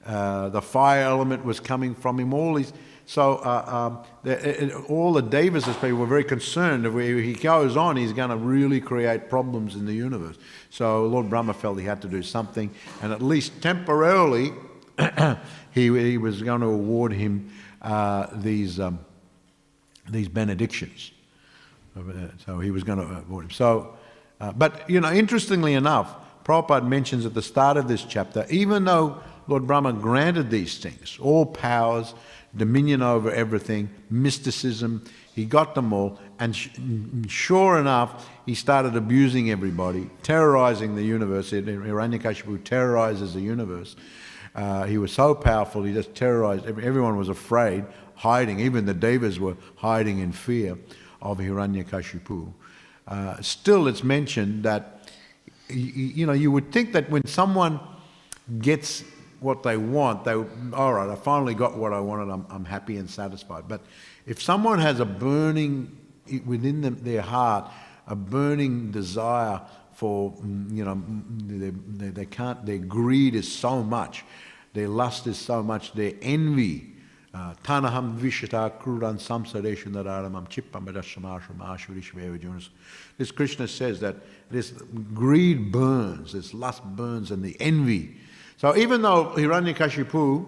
[0.05, 2.33] Uh, the fire element was coming from him.
[2.33, 2.73] All these,
[3.05, 6.85] so uh, um, the, it, all the Devas people were very concerned.
[6.85, 10.37] If he goes on, he's going to really create problems in the universe.
[10.69, 12.71] So Lord Brahma felt he had to do something,
[13.01, 14.51] and at least temporarily,
[15.71, 18.79] he, he was going to award him uh, these.
[18.79, 18.99] Um,
[20.09, 21.11] these benedictions.
[22.45, 23.51] So he was going to award him.
[23.51, 23.97] So,
[24.39, 28.85] uh, but you know, interestingly enough, Prabhupada mentions at the start of this chapter, even
[28.85, 32.13] though Lord Brahma granted these things, all powers,
[32.55, 36.55] dominion over everything, mysticism, he got them all, and
[37.29, 41.51] sure enough, he started abusing everybody, terrorizing the universe.
[41.51, 43.95] Hiranyakashipu terrorizes the universe.
[44.53, 46.65] Uh, he was so powerful, he just terrorized.
[46.65, 47.85] Everyone was afraid
[48.15, 48.59] hiding.
[48.59, 50.77] Even the Devas were hiding in fear
[51.21, 52.53] of Hiranyakashipu.
[53.07, 55.09] Uh, still, it's mentioned that,
[55.69, 57.79] you know, you would think that when someone
[58.59, 59.03] gets
[59.41, 62.97] what they want, they, all right, I finally got what I wanted, I'm, I'm happy
[62.97, 63.65] and satisfied.
[63.67, 63.81] But
[64.25, 65.97] if someone has a burning
[66.45, 67.69] within them, their heart,
[68.07, 69.61] a burning desire
[69.93, 74.23] for, mm, you know, mm, they, they, they can't, their greed is so much,
[74.73, 76.91] their lust is so much, their envy
[77.33, 80.85] Tanaham Vishata Krudan Samsareshu Nararamam Chippam
[83.17, 84.17] This Krishna says that
[84.49, 84.71] this
[85.13, 88.17] greed burns, this lust burns, and the envy.
[88.61, 90.47] So even though Hiranyakashipu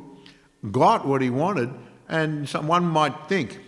[0.71, 1.71] got what he wanted,
[2.07, 3.59] and someone might think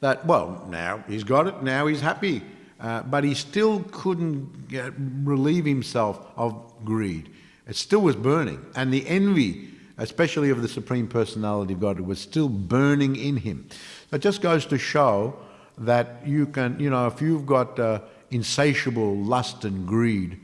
[0.00, 2.42] that, well, now he's got it, now he's happy.
[2.78, 7.30] Uh, but he still couldn't get, relieve himself of greed.
[7.66, 8.64] It still was burning.
[8.74, 13.68] And the envy especially of the Supreme Personality of God, was still burning in him.
[14.12, 15.36] It just goes to show
[15.78, 18.00] that you can, you know, if you've got uh,
[18.30, 20.38] insatiable lust and greed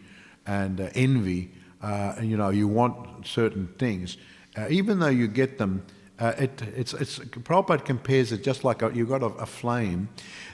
[0.47, 1.51] and uh, envy,
[1.83, 4.17] uh, you know, you want certain things,
[4.57, 5.85] uh, even though you get them,
[6.19, 10.09] uh, it, it's, it's, Prabhupada compares it just like a, you've got a, a flame.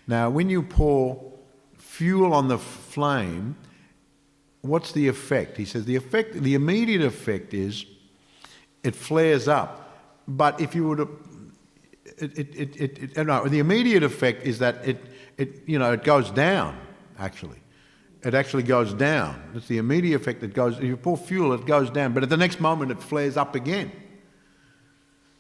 [0.07, 1.33] Now, when you pour
[1.77, 3.57] fuel on the flame,
[4.63, 5.57] what's the effect?
[5.57, 7.85] He says the effect, the immediate effect is
[8.83, 9.85] it flares up.
[10.27, 11.09] But if you were to,
[12.19, 15.03] it, it, it, it, no, the immediate effect is that it,
[15.37, 16.79] it, you know, it goes down,
[17.19, 17.59] actually.
[18.29, 19.41] It actually goes down.
[19.55, 22.13] It's the immediate effect that goes, if you pour fuel, it goes down.
[22.13, 23.91] But at the next moment, it flares up again.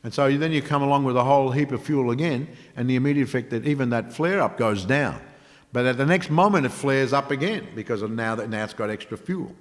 [0.02, 2.96] And so then you come along with a whole heap of fuel again, and the
[2.96, 5.20] immediate effect that even that flare up goes down.
[5.70, 8.88] But at the next moment, it flares up again because now that now it's got
[8.88, 9.54] extra fuel.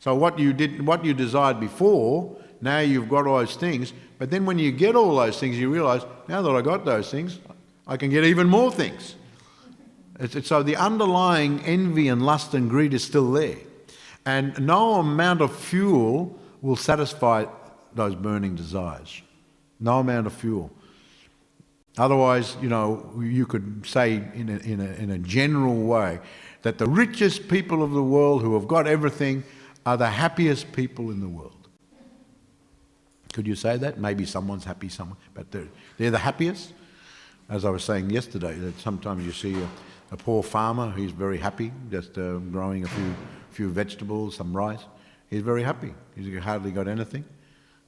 [0.00, 3.92] So what you did, what you desired before, now you've got all those things.
[4.18, 7.08] But then when you get all those things, you realize, now that I got those
[7.08, 7.38] things,
[7.86, 9.14] I can get even more things.
[10.20, 13.56] It's, it's, so the underlying envy and lust and greed is still there.
[14.26, 17.46] And no amount of fuel will satisfy
[17.94, 19.22] those burning desires.
[19.80, 20.70] No amount of fuel.
[21.96, 26.18] Otherwise, you know, you could say in a, in a, in a general way
[26.62, 29.44] that the richest people of the world who have got everything
[29.86, 31.68] are the happiest people in the world.
[33.32, 33.98] Could you say that?
[33.98, 36.72] Maybe someone's happy, someone, but they're, they're the happiest.
[37.48, 39.68] As I was saying yesterday, that sometimes you see a,
[40.14, 43.14] a poor farmer, he's very happy, just uh, growing a few,
[43.50, 44.84] few vegetables, some rice.
[45.28, 45.92] He's very happy.
[46.14, 47.24] He's hardly got anything.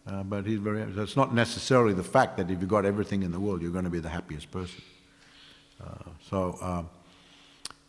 [0.04, 3.22] Uh, but he's very, so it's not necessarily the fact that if you've got everything
[3.22, 4.82] in the world, you're going to be the happiest person.
[5.80, 6.82] Uh, so, uh,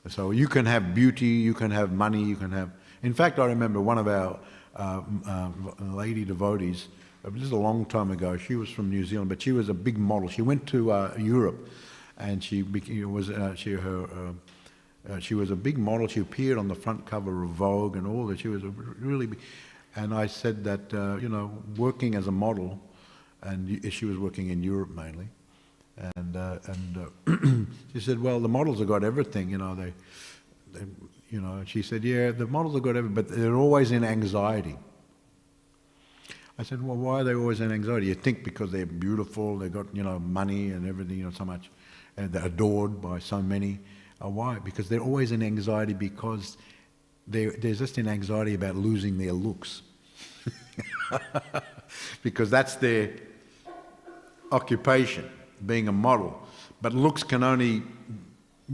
[0.08, 2.70] so you can have beauty, you can have money, you can have.
[3.02, 4.38] In fact, I remember one of our
[4.76, 6.90] uh, uh, lady devotees.
[7.26, 8.38] This is a long time ago.
[8.38, 10.30] She was from New Zealand, but she was a big model.
[10.30, 11.68] She went to Europe,
[12.18, 14.34] and she became, was she her.
[15.20, 16.08] she was a big model.
[16.08, 18.40] She appeared on the front cover of Vogue and all that.
[18.40, 18.64] She was
[19.00, 19.40] really big,
[19.96, 22.80] and I said that, uh, you know, working as a model,
[23.42, 25.28] and she was working in Europe mainly,
[26.16, 29.94] and, uh, and uh, she said, well, the models have got everything, you know, they,
[30.72, 30.86] they,
[31.32, 34.78] you know, she said, yeah, the models have got everything, but they're always in anxiety.
[36.60, 38.08] I said, well, why are they always in anxiety?
[38.08, 41.46] You think because they're beautiful, they've got, you know, money and everything, you know, so
[41.46, 41.70] much,
[42.18, 43.80] and adored by so many.
[44.24, 44.60] Uh, why?
[44.60, 46.58] Because they're always in anxiety because
[47.28, 49.84] they're just in anxiety about losing their looks.
[52.24, 53.12] because that's their
[54.52, 55.30] occupation,
[55.66, 56.42] being a model.
[56.82, 57.84] But looks can only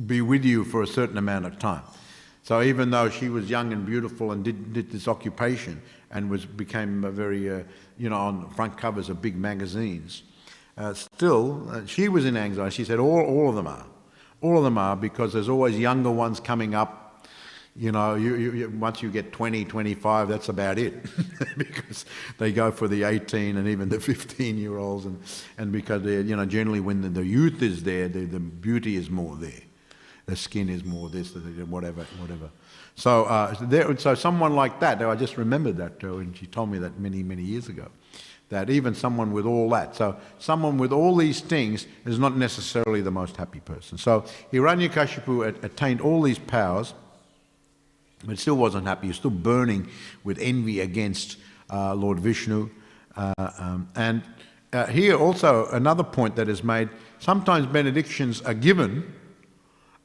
[0.08, 1.84] be with you for a certain amount of time.
[2.44, 5.82] So even though she was young and beautiful and did, did this occupation
[6.12, 7.64] and was became a very, uh,
[7.98, 10.24] you know, on front covers of big magazines,
[10.78, 12.76] uh, still uh, she was in anxiety.
[12.76, 13.86] She said all, all of them are.
[14.42, 17.04] All of them are because there's always younger ones coming up
[17.76, 20.94] you know, you, you, once you get 20, 25, that's about it.
[21.58, 22.06] because
[22.38, 25.06] they go for the 18 and even the 15 year olds.
[25.06, 25.20] And,
[25.58, 28.96] and because, they, you know, generally when the, the youth is there, the, the, beauty
[28.96, 29.62] is more there.
[30.28, 32.50] The skin is more this, whatever, whatever.
[32.96, 36.70] So, uh, there, so someone like that, I just remembered that uh, when she told
[36.70, 37.90] me that many, many years ago.
[38.54, 43.02] That even someone with all that, so someone with all these things is not necessarily
[43.02, 43.98] the most happy person.
[43.98, 46.94] So Hiranyakashipu attained all these powers
[48.26, 49.08] but still wasn't happy.
[49.08, 49.90] He was still burning
[50.24, 51.38] with envy against
[51.70, 52.70] uh, Lord Vishnu.
[53.16, 54.24] Uh, um, and
[54.72, 56.90] uh, here also another point that is made
[57.20, 59.14] sometimes benedictions are given,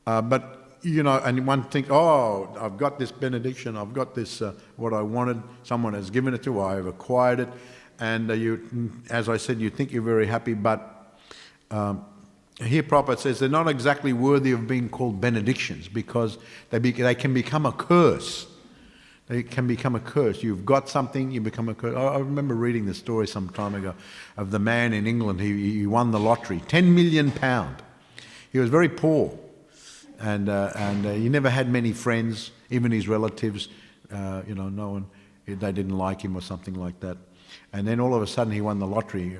[0.06, 4.40] uh, but you know, and one thinks, oh, I've got this benediction, I've got this,
[4.40, 7.48] uh, what I wanted, someone has given it to, I have acquired it.
[8.00, 11.18] And uh, you, as I said, you think you're very happy, but
[11.70, 12.04] um,
[12.60, 16.38] here Prabhupada says they're not exactly worthy of being called benedictions because
[16.70, 18.46] they, be, they can become a curse.
[19.26, 20.42] They can become a curse.
[20.42, 21.94] You've got something, you become a curse.
[21.94, 23.94] I, remember reading the story some time ago
[24.36, 25.40] of the man in England.
[25.40, 27.76] He, he won the lottery, 10 million pound.
[28.50, 29.38] He was very poor
[30.18, 33.68] and, uh, and uh, he never had many friends, even his relatives,
[34.10, 35.06] uh, you know, no one,
[35.46, 37.16] they didn't like him or something like that.
[37.72, 39.36] And then all of a sudden he won the lottery.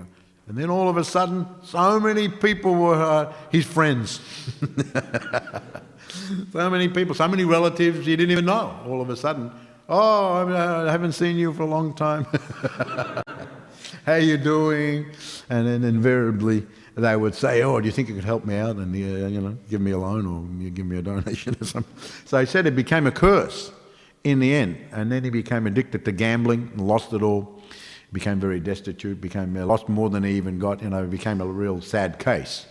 [0.48, 4.20] And then all of a sudden, so many people were uh, his friends.
[6.52, 8.78] so many people, so many relatives he didn't even know.
[8.86, 9.50] All of a sudden,
[9.88, 12.26] oh, I haven't seen you for a long time.
[14.06, 15.10] How you doing?
[15.50, 16.66] And then invariably
[16.98, 19.40] they would say, "Oh, do you think you could help me out and uh, you
[19.40, 21.94] know give me a loan or you give me a donation or something?"
[22.24, 23.70] So he said it became a curse
[24.24, 27.57] in the end, and then he became addicted to gambling and lost it all
[28.12, 31.80] became very destitute, became lost more than he even got, you know, became a real
[31.80, 32.66] sad case.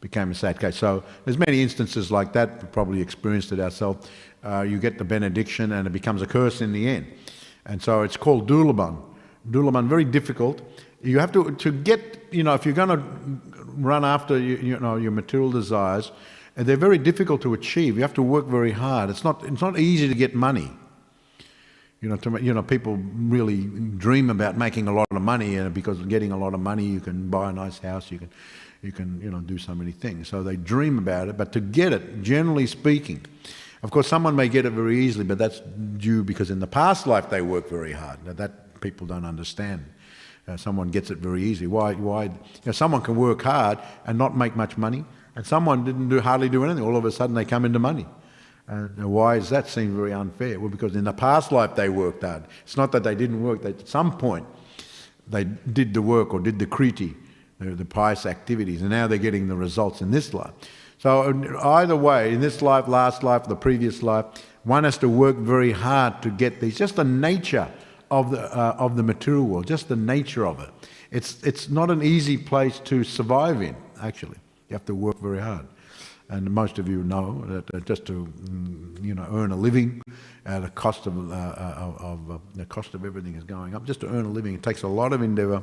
[0.00, 0.76] Became a sad case.
[0.76, 2.62] So there's many instances like that.
[2.62, 4.08] We probably experienced it ourselves.
[4.44, 7.06] Uh, you get the benediction and it becomes a curse in the end.
[7.66, 9.00] And so it's called durlabham.
[9.50, 10.60] Durlabham, very difficult.
[11.02, 13.02] You have to, to get, you know, if you're going to
[13.76, 16.12] run after, you, you know, your material desires,
[16.56, 17.96] they're very difficult to achieve.
[17.96, 19.08] You have to work very hard.
[19.08, 20.70] It's not, it's not easy to get money.
[22.02, 23.62] You know, to, you know, people really
[23.96, 26.98] dream about making a lot of money, and because getting a lot of money, you
[26.98, 28.28] can buy a nice house, you can,
[28.82, 30.26] you can, you know, do so many things.
[30.26, 33.24] So they dream about it, but to get it, generally speaking,
[33.84, 35.60] of course, someone may get it very easily, but that's
[35.96, 38.24] due because in the past life they work very hard.
[38.26, 39.84] Now, that people don't understand.
[40.48, 41.68] Uh, someone gets it very easy.
[41.68, 41.94] Why?
[41.94, 42.24] Why?
[42.24, 42.30] You
[42.66, 45.04] know, someone can work hard and not make much money,
[45.36, 46.82] and someone didn't do hardly do anything.
[46.82, 48.06] All of a sudden, they come into money.
[48.68, 50.58] And why does that seem very unfair?
[50.60, 52.44] Well, because in the past life they worked hard.
[52.62, 54.46] It's not that they didn't work, that at some point
[55.26, 57.14] they did the work or did the kriti,
[57.58, 60.52] the, the pious activities, and now they're getting the results in this life.
[60.98, 64.24] So, either way, in this life, last life, the previous life,
[64.62, 66.78] one has to work very hard to get these.
[66.78, 67.68] Just the nature
[68.12, 70.70] of the, uh, of the material world, just the nature of it.
[71.10, 74.38] It's, it's not an easy place to survive in, actually.
[74.68, 75.66] You have to work very hard
[76.32, 80.02] and most of you know that uh, just to mm, you know earn a living,
[80.46, 83.84] uh, the cost of, uh, uh of uh, the cost of everything is going up.
[83.84, 85.62] Just to earn a living, it takes a lot of endeavour.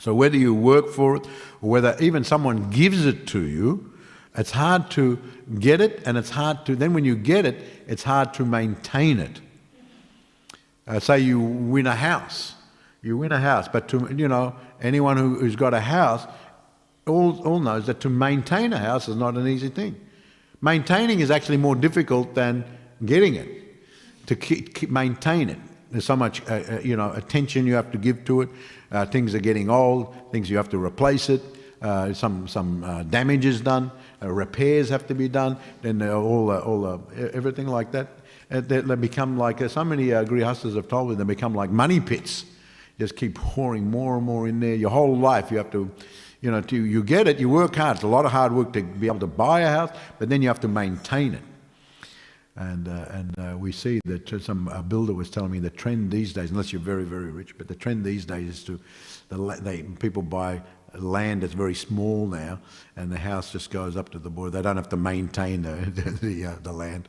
[0.00, 1.26] So whether you work for it
[1.62, 3.94] or whether even someone gives it to you,
[4.36, 5.18] It's hard to
[5.60, 7.56] get it, and it's hard to, then when you get it,
[7.86, 9.40] it's hard to maintain it.
[10.86, 12.54] Uh, say you win a house.
[13.00, 16.26] You win a house, but to, you know, anyone who, who's got a house
[17.06, 20.00] all, all knows that to maintain a house is not an easy thing.
[20.60, 22.64] Maintaining is actually more difficult than
[23.04, 23.48] getting it,
[24.26, 25.58] to keep, keep maintain it.
[25.90, 28.48] There's so much, uh, uh, you know, attention you have to give to it.
[28.90, 30.14] Uh, things are getting old.
[30.32, 31.42] Things you have to replace it.
[31.82, 33.92] Uh, some some uh, damage is done.
[34.22, 35.58] Uh, repairs have to be done.
[35.82, 38.08] Then all all everything like that.
[38.48, 42.00] They, they, become like so many uh, grihastas have told me they become like money
[42.00, 42.44] pits.
[42.98, 44.74] Just keep pouring more and more in there.
[44.74, 45.90] Your whole life you have to
[46.44, 47.96] you know, to, you get it, you work hard.
[47.96, 50.42] It's a lot of hard work to be able to buy a house, but then
[50.42, 51.42] you have to maintain it.
[52.56, 56.10] And, uh, and uh, we see that some a builder was telling me the trend
[56.10, 58.78] these days, unless you're very, very rich, but the trend these days is to,
[59.30, 60.60] the, they, people buy
[60.98, 62.60] land that's very small now,
[62.94, 64.50] and the house just goes up to the border.
[64.50, 67.08] They don't have to maintain the, the, the, uh, the land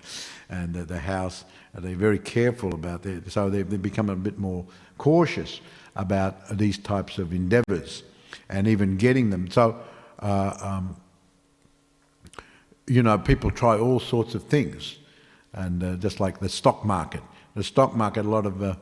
[0.49, 1.43] and the, the house.
[1.73, 3.29] They're very careful about that.
[3.29, 4.65] So they've, they've become a bit more
[4.97, 5.59] cautious
[5.93, 8.03] about these types of endeavours
[8.49, 9.49] and even getting them.
[9.49, 9.79] So,
[10.19, 10.95] uh, um,
[12.87, 14.97] you know, people try all sorts of things,
[15.53, 17.21] and uh, just like the stock market.
[17.55, 18.75] The stock market, a lot of, uh,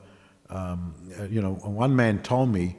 [0.50, 2.76] um, uh, you know, one man told me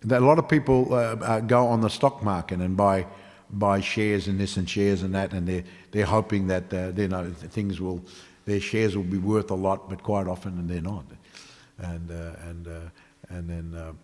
[0.00, 3.06] that a lot of people uh, uh, go on the stock market and buy
[3.54, 7.30] buy shares in this and shares and that, and they're they're hoping that you know
[7.30, 8.02] things will
[8.46, 11.04] their shares will be worth a lot, but quite often and they're not.
[11.78, 12.66] And and
[13.28, 13.96] and then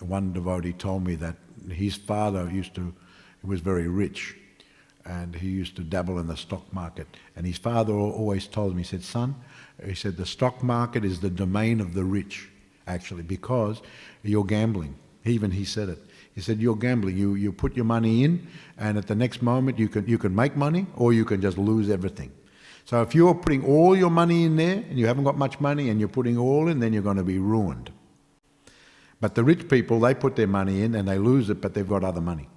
[0.00, 1.36] one devotee told me that
[1.70, 2.94] his father used to,
[3.42, 4.36] was very rich,
[5.04, 7.06] and he used to dabble in the stock market.
[7.36, 9.34] And his father always told him, he said, son,
[9.84, 12.48] he said, the stock market is the domain of the rich,
[12.86, 13.80] actually, because
[14.22, 14.94] you're gambling.
[15.24, 15.98] Even he said it.
[16.34, 17.16] He said, you're gambling.
[17.16, 18.46] You, you put your money in,
[18.78, 21.58] and at the next moment you can, you can make money, or you can just
[21.58, 22.30] lose everything.
[22.84, 25.90] So if you're putting all your money in there, and you haven't got much money,
[25.90, 27.90] and you're putting all in, then you're going to be ruined.
[29.20, 31.88] But the rich people, they put their money in and they lose it, but they've
[31.88, 32.48] got other money.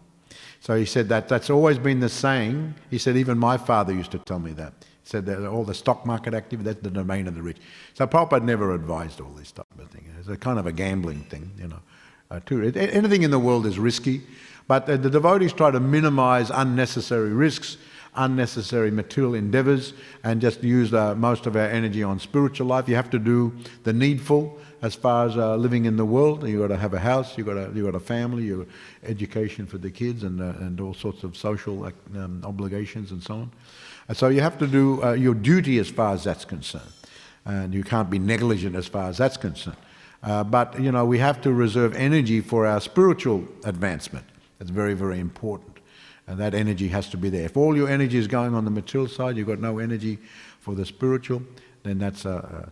[0.61, 2.75] So he said that that's always been the saying.
[2.89, 4.73] He said, even my father used to tell me that.
[4.79, 7.57] He said that all the stock market activity, that's the domain of the rich.
[7.95, 10.05] So Prabhupada never advised all this type of thing.
[10.17, 11.79] It's a kind of a gambling thing, you know.
[12.31, 12.63] Uh, too.
[12.63, 14.21] Anything in the world is risky,
[14.67, 17.77] but the, devotees try to minimize unnecessary risks,
[18.15, 19.93] unnecessary material endeavors,
[20.23, 22.87] and just use uh, most of our energy on spiritual life.
[22.89, 23.53] You have to do
[23.83, 26.45] the needful as far as uh, living in the world.
[26.45, 28.75] You've got to have a house, you've got, to, you've got a family, you've got
[29.09, 33.33] education for the kids, and, uh, and all sorts of social um, obligations and so
[33.33, 33.51] on.
[34.09, 36.91] And so you have to do uh, your duty as far as that's concerned.
[37.45, 39.77] And you can't be negligent as far as that's concerned.
[40.21, 44.25] Uh, but, you know, we have to reserve energy for our spiritual advancement.
[44.59, 45.77] That's very, very important.
[46.27, 47.45] And that energy has to be there.
[47.45, 50.19] If all your energy is going on the material side, you've got no energy
[50.59, 51.41] for the spiritual,
[51.83, 52.71] then that's a,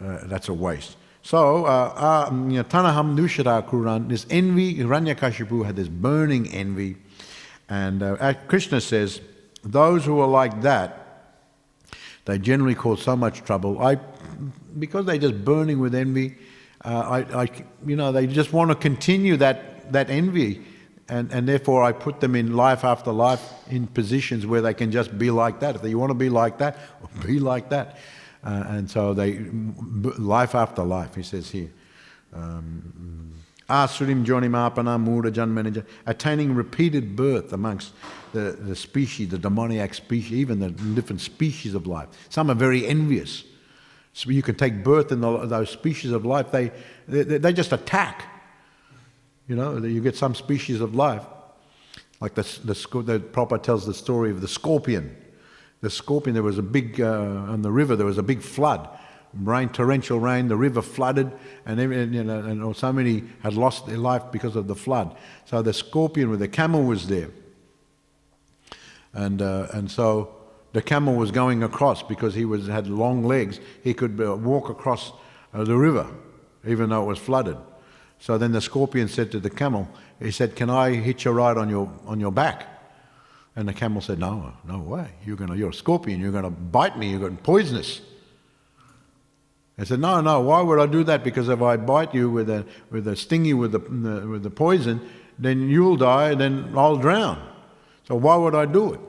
[0.00, 0.96] that's a waste.
[1.22, 6.96] So, uh, uh, Tanaham Nushara Kuran, this envy, Hiranyakashipu had this burning envy.
[7.68, 9.20] And uh, Krishna says,
[9.62, 10.98] those who are like that,
[12.24, 13.80] they generally cause so much trouble.
[13.80, 13.98] I,
[14.78, 16.36] because they're just burning with envy,
[16.84, 17.48] uh, I, I,
[17.86, 20.62] you know, they just want to continue that, that envy.
[21.08, 24.90] And, and therefore, I put them in life after life in positions where they can
[24.90, 25.76] just be like that.
[25.76, 26.78] If you want to be like that,
[27.26, 27.98] be like that.
[28.44, 29.38] Uh, and so they,
[30.18, 31.70] life after life, he says here.
[32.32, 33.32] Um,
[33.68, 37.92] Asurim Jonimapana Mura Janmanaja, attaining repeated birth amongst
[38.32, 42.08] the, the species, the demoniac species, even the different species of life.
[42.28, 43.44] Some are very envious.
[44.12, 46.72] So you can take birth in the, those species of life, they,
[47.08, 48.24] they, they just attack.
[49.48, 51.24] You know, you get some species of life,
[52.20, 55.16] like the, the, the Prabhupada tells the story of the scorpion
[55.82, 58.88] the scorpion, there was a big, uh, on the river, there was a big flood.
[59.34, 61.32] Rain, torrential rain, the river flooded,
[61.66, 61.80] and,
[62.14, 65.16] you know, and so many had lost their life because of the flood.
[65.44, 67.30] So the scorpion with the camel was there.
[69.12, 70.34] And, uh, and so
[70.72, 73.58] the camel was going across because he was, had long legs.
[73.82, 75.12] He could uh, walk across
[75.52, 76.06] uh, the river,
[76.66, 77.56] even though it was flooded.
[78.20, 79.88] So then the scorpion said to the camel,
[80.20, 82.71] he said, Can I hitch a ride on your, on your back?
[83.54, 85.10] And the camel said, No, no way.
[85.24, 86.20] You're, gonna, you're a scorpion.
[86.20, 87.10] You're going to bite me.
[87.10, 88.00] You're going to poisonous.
[89.78, 90.40] I said, No, no.
[90.40, 91.22] Why would I do that?
[91.22, 95.00] Because if I bite you with a, with a sting with the, with the poison,
[95.38, 97.46] then you'll die, then I'll drown.
[98.06, 99.00] So why would I do it?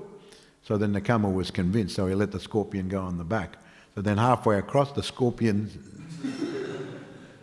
[0.64, 1.96] So then the camel was convinced.
[1.96, 3.58] So he let the scorpion go on the back.
[3.96, 5.70] So then halfway across, the scorpion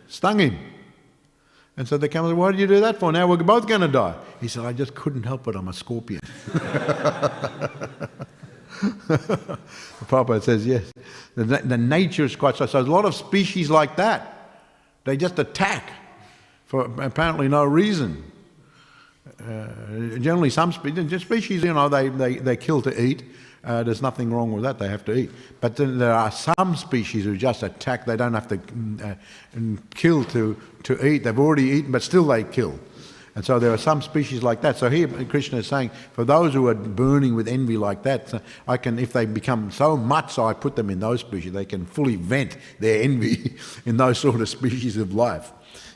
[0.07, 0.57] stung him.
[1.77, 3.11] And so the camel said, Why did you do that for?
[3.11, 4.15] Now we're both going to die.
[4.41, 5.55] He said, I just couldn't help it.
[5.55, 6.19] I'm a scorpion.
[10.07, 10.91] Prabhupada says yes.
[11.35, 12.65] The, the nature is quite so.
[12.65, 14.37] So a lot of species like that.
[15.03, 15.91] They just attack
[16.65, 18.31] for apparently no reason.
[19.39, 19.67] Uh,
[20.19, 23.23] generally, some species, species, you know, they, they, they kill to eat.
[23.63, 24.79] Uh, there's nothing wrong with that.
[24.79, 25.29] They have to eat.
[25.59, 28.05] But then there are some species who just attack.
[28.05, 28.59] They don't have to
[29.03, 29.15] uh,
[29.93, 31.23] kill to, to eat.
[31.23, 32.79] They've already eaten, but still they kill.
[33.33, 34.77] And so there are some species like that.
[34.77, 38.75] So here Krishna is saying, for those who are burning with envy like that, I
[38.75, 41.85] can, if they become so much, so I put them in those species, they can
[41.85, 43.55] fully vent their envy
[43.85, 45.51] in those sort of species of life.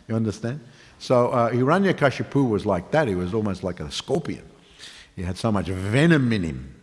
[0.08, 0.62] You understand?
[1.00, 3.08] So uh, Hiranyakashipu was like that.
[3.08, 4.44] He was almost like a scorpion.
[5.16, 6.76] He had so much venom in him.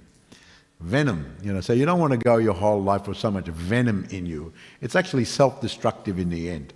[0.80, 1.60] Venom, you know.
[1.60, 4.52] So you don't want to go your whole life with so much venom in you.
[4.80, 6.72] It's actually self-destructive in the end.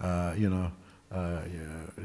[0.00, 0.72] Uh, you know,
[1.14, 1.40] uh,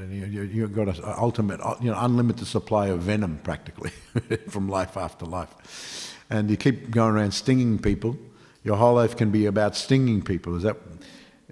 [0.09, 3.91] you, you, have got an ultimate, uh, you know, unlimited supply of venom practically
[4.49, 6.15] from life after life.
[6.29, 8.17] And you keep going around stinging people.
[8.63, 10.55] Your whole life can be about stinging people.
[10.55, 10.77] Is that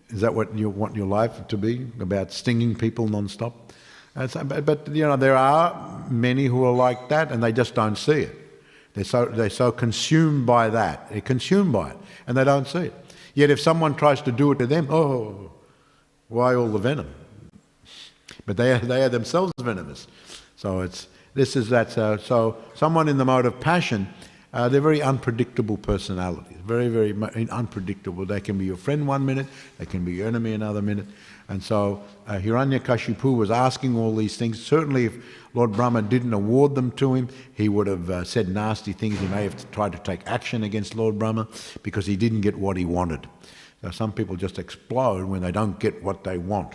[0.09, 1.85] is that what you want your life to be?
[1.99, 3.73] About stinging people non-stop?
[4.27, 7.75] So, but, but, you know, there are many who are like that and they just
[7.75, 8.35] don't see it.
[8.93, 11.09] They're so, they're so consumed by that.
[11.11, 12.93] They're consumed by it and they don't see it.
[13.35, 15.51] Yet if someone tries to do it to them, oh,
[16.29, 17.13] why all the venom?
[18.47, 20.07] But they are, they are themselves venomous.
[20.55, 21.95] So it's, this is that.
[21.95, 24.07] Uh, so someone in the mode of passion
[24.53, 27.13] uh, they're very unpredictable personalities, very, very
[27.49, 28.25] unpredictable.
[28.25, 29.45] They can be your friend one minute,
[29.77, 31.05] they can be your enemy another minute.
[31.49, 34.59] And so uh, Hiranyakashipu was asking all these things.
[34.63, 35.15] Certainly, if
[35.53, 39.19] Lord Brahma didn't award them to him, he would have uh, said nasty things.
[39.19, 41.47] He may have tried to take action against Lord Brahma
[41.83, 43.27] because he didn't get what he wanted.
[43.81, 46.73] So some people just explode when they don't get what they want.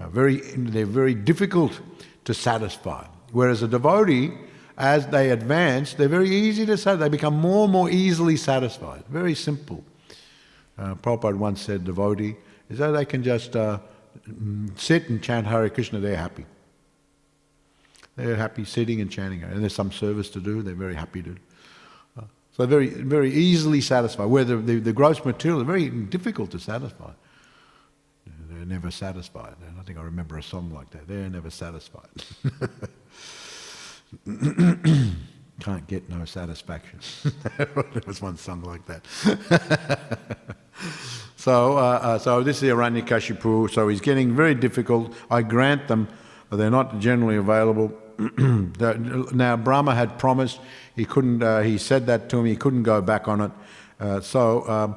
[0.00, 1.80] Uh, very, they're very difficult
[2.24, 3.06] to satisfy.
[3.32, 4.32] Whereas a devotee,
[4.78, 7.04] as they advance, they're very easy to satisfy.
[7.04, 9.04] They become more and more easily satisfied.
[9.08, 9.84] Very simple.
[10.78, 12.36] Uh, Prabhupada once said, devotee,
[12.70, 13.78] is that they can just uh,
[14.76, 16.46] sit and chant Hare Krishna, they're happy.
[18.16, 19.42] They're happy sitting and chanting.
[19.42, 21.36] And there's some service to do, they're very happy to.
[22.18, 22.22] Uh,
[22.52, 24.26] so very, very easily satisfied.
[24.26, 27.10] Where the, the, the gross material is very difficult to satisfy.
[28.60, 29.54] They're never satisfied.
[29.66, 31.08] And I think I remember a song like that.
[31.08, 32.10] They're never satisfied.
[35.60, 37.00] Can't get no satisfaction.
[37.56, 39.06] there was one song like that.
[41.36, 43.70] so, uh, uh, so this is Hiranyakashipu.
[43.70, 45.14] So he's getting very difficult.
[45.30, 46.06] I grant them,
[46.50, 47.90] but they're not generally available.
[49.32, 50.60] now Brahma had promised
[50.96, 51.42] he couldn't.
[51.42, 52.44] Uh, he said that to him.
[52.44, 53.52] He couldn't go back on it.
[53.98, 54.96] Uh, so um,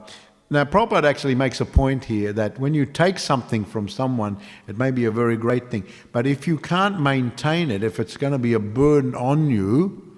[0.54, 4.38] now, Prabhupada actually makes a point here that when you take something from someone,
[4.68, 5.84] it may be a very great thing.
[6.12, 10.18] But if you can't maintain it, if it's going to be a burden on you,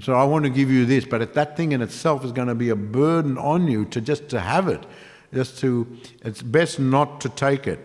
[0.00, 2.48] so I want to give you this, but if that thing in itself is going
[2.48, 4.84] to be a burden on you to just to have it,
[5.32, 5.86] just to,
[6.22, 7.80] it's best not to take it.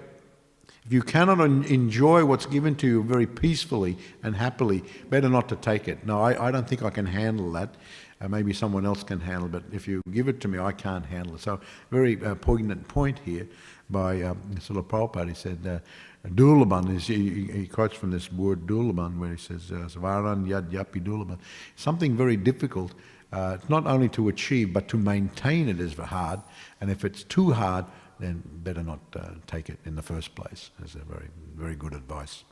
[0.85, 5.55] If you cannot enjoy what's given to you very peacefully and happily, better not to
[5.55, 6.05] take it.
[6.05, 7.75] No, I, I don't think I can handle that.
[8.21, 10.73] Uh, maybe someone else can handle it, but if you give it to me, I
[10.73, 11.41] can't handle it.
[11.41, 13.47] So, very uh, poignant point here
[13.89, 15.29] by um, Srila Prabhupada.
[15.29, 15.79] He said, uh,
[16.27, 20.69] Durlabham, is, he, he, quotes from this word Durlabham, where he says, uh, Svaran Yad
[20.69, 21.37] Yapi Durlabham.
[21.77, 22.93] Something very difficult,
[23.31, 26.41] uh, not only to achieve, but to maintain it is hard.
[26.81, 27.85] And if it's too hard,
[28.19, 30.71] then better not uh, take it in the first place.
[30.79, 32.43] That's a very, very good advice.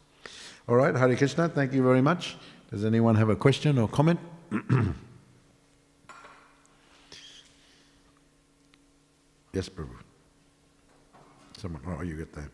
[0.70, 2.38] All right, Hare Krishna, thank you very much.
[2.72, 4.20] Does anyone have a question or comment?
[9.58, 9.90] Yes, Prabhu.
[11.58, 12.50] Someone, oh, you get that.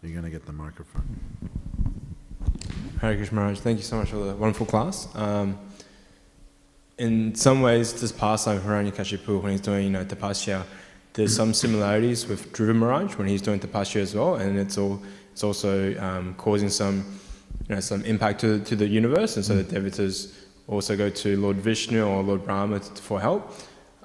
[0.00, 1.18] You're going to get the microphone.
[3.00, 5.08] Hare Krishna Maharaj, thank you so much for the wonderful class.
[5.16, 5.58] Um,
[6.96, 10.62] in some ways, this pastime of Hiranyakashipu, when he's doing you know, tapasya,
[11.14, 15.02] there's some similarities with Dhruva Maharaj when he's doing tapasya as well, and it's all
[15.32, 17.18] it's also um, causing some
[17.68, 19.68] you know, some impact to, to the universe, and so mm.
[19.68, 20.36] the devatas
[20.68, 23.52] also go to Lord Vishnu or Lord Brahma for help.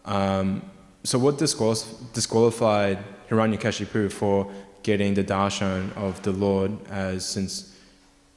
[0.06, 0.64] Um,
[1.04, 3.00] so what disqualified
[3.30, 4.52] Hiranyakashipu for
[4.84, 7.74] getting the darshan of the Lord as since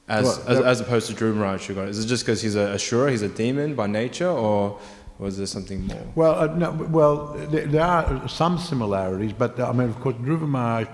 [0.09, 3.23] as well, as, as, opposed to Dhruva Is it just because he's a Ashura, he's
[3.23, 4.79] a demon by nature, or
[5.19, 6.07] was there something more?
[6.15, 10.15] Well, uh, no, well, there, there, are some similarities, but uh, I mean, of course,
[10.17, 10.87] Dhruva Maharaj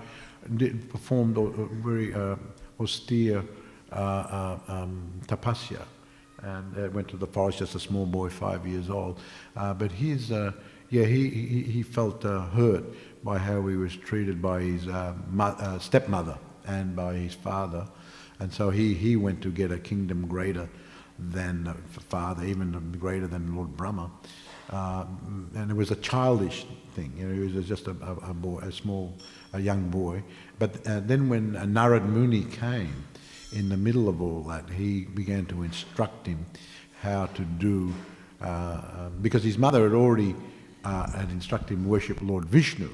[0.56, 2.36] did, performed a very uh,
[2.80, 3.44] austere
[3.92, 5.82] uh, uh um, tapasya
[6.42, 9.20] and uh, went to the forest just a small boy, five years old.
[9.54, 10.32] but his
[10.92, 12.84] yeah, he, he, he felt uh, hurt
[13.24, 17.88] by how he was treated by his uh, mo- uh, stepmother and by his father.
[18.38, 20.68] And so he, he went to get a kingdom greater
[21.18, 24.10] than the father, even greater than Lord Brahma.
[24.68, 25.06] uh,
[25.54, 27.12] and it was a childish thing.
[27.16, 29.14] You know, he was just a, a, a boy, a small,
[29.54, 30.22] a young boy.
[30.58, 33.06] But uh, then when Narad Muni came,
[33.52, 36.44] in the middle of all that, he began to instruct him
[37.00, 37.94] how to do,
[38.42, 40.34] uh, uh because his mother had already
[40.84, 42.90] uh, had instructed him worship Lord Vishnu.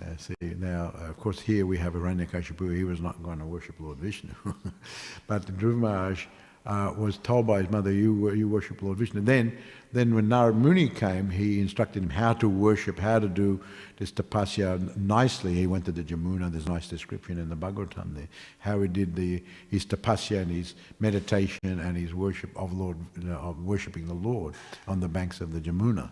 [0.00, 2.74] Uh, see, now, of course, here we have Hiranyakashipu.
[2.74, 4.32] He was not going to worship Lord Vishnu.
[5.26, 6.26] but Dhruva Maharaj
[6.66, 9.20] uh, was told by his mother, you, you worship Lord Vishnu.
[9.20, 9.56] Then
[9.92, 13.60] then when Narad Muni came, he instructed him how to worship, how to do
[13.98, 15.52] this tapasya nicely.
[15.52, 18.88] He went to the Jamuna, there's a nice description in the Bhagavatam there, how he
[18.88, 22.96] did the, his tapasya and his meditation and his worship of Lord,
[23.28, 24.54] of worshipping the Lord
[24.88, 26.08] on the banks of the Jamuna.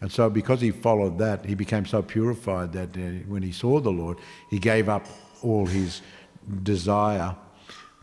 [0.00, 3.80] And so because he followed that, he became so purified that uh, when he saw
[3.80, 5.06] the Lord, he gave up
[5.42, 6.02] all his
[6.62, 7.34] desire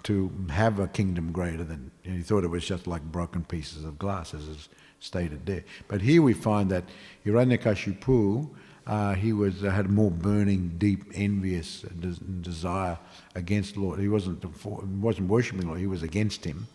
[0.03, 3.99] to have a kingdom greater than, he thought it was just like broken pieces of
[3.99, 5.63] glass, as is stated there.
[5.87, 6.85] But here we find that
[7.25, 8.49] Hiranyakashipu,
[8.87, 12.97] uh, he was uh, had more burning, deep, envious des- desire
[13.35, 13.99] against Lord.
[13.99, 15.79] He wasn't wasn't worshiping Lord.
[15.79, 16.67] He was against him,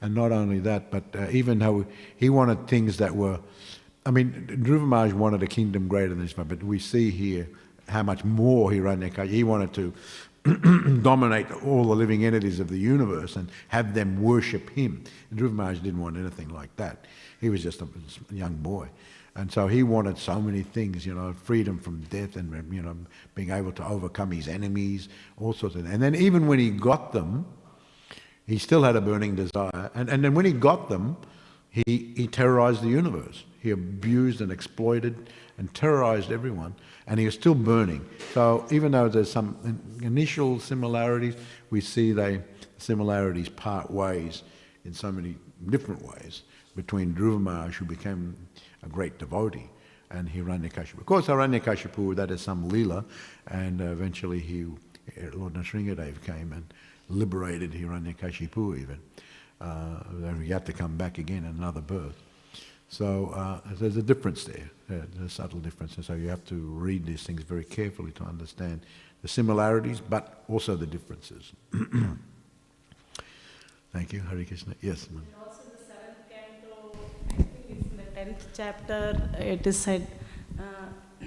[0.00, 3.38] and not only that, but uh, even though he wanted things that were,
[4.04, 7.48] I mean, Dhruva wanted a kingdom greater than this, but we see here
[7.88, 9.28] how much more Hiranyakashipu.
[9.28, 9.92] He wanted to
[11.02, 15.04] dominate all the living entities of the universe and have them worship him.
[15.30, 17.06] And Maharaj didn't want anything like that.
[17.40, 17.88] He was just a
[18.30, 18.88] young boy.
[19.34, 22.96] And so he wanted so many things, you know, freedom from death and, you know,
[23.34, 25.94] being able to overcome his enemies, all sorts of things.
[25.94, 27.46] And then even when he got them,
[28.46, 29.90] he still had a burning desire.
[29.94, 31.16] And, and then when he got them,
[31.70, 33.44] he, he terrorized the universe.
[33.60, 36.74] He abused and exploited and terrorized everyone.
[37.06, 38.08] And he was still burning.
[38.32, 39.56] So even though there's some
[40.02, 41.34] initial similarities,
[41.70, 42.42] we see the
[42.78, 44.42] similarities part ways
[44.84, 45.36] in so many
[45.68, 46.42] different ways
[46.76, 48.36] between Dhruva Maharaj, who became
[48.82, 49.68] a great devotee,
[50.10, 50.98] and Hiranyakashipu.
[50.98, 53.04] Of course, Hiranyakashipu, that is some lila,
[53.48, 54.66] and eventually he,
[55.32, 56.72] Lord Nrsimhadev came and
[57.08, 58.98] liberated Hiranyakashipu even.
[59.60, 62.20] Uh, he had to come back again in another birth.
[62.92, 66.56] So uh, there's a difference there, there's a subtle difference, and so you have to
[66.56, 68.82] read these things very carefully to understand
[69.22, 71.52] the similarities, but also the differences.
[73.94, 74.74] Thank you, Hare Krishna.
[74.82, 75.24] Yes, ma'am.
[75.42, 76.92] Also the seventh canto,
[77.30, 80.06] I think it's in the 10th chapter, it is said,
[80.58, 81.24] uh,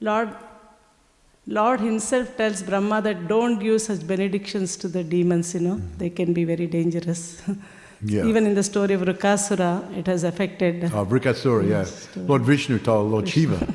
[0.00, 0.34] Lord,
[1.46, 5.98] Lord Himself tells Brahma that don't give such benedictions to the demons, you know, mm-hmm.
[5.98, 7.42] they can be very dangerous.
[8.02, 8.24] Yeah.
[8.24, 10.84] Even in the story of Rukasura, it has affected.
[10.84, 11.84] Oh, Vrikasura, yeah.
[11.84, 12.26] Story.
[12.26, 13.58] Lord Vishnu told Lord Vishnu.
[13.58, 13.74] Shiva,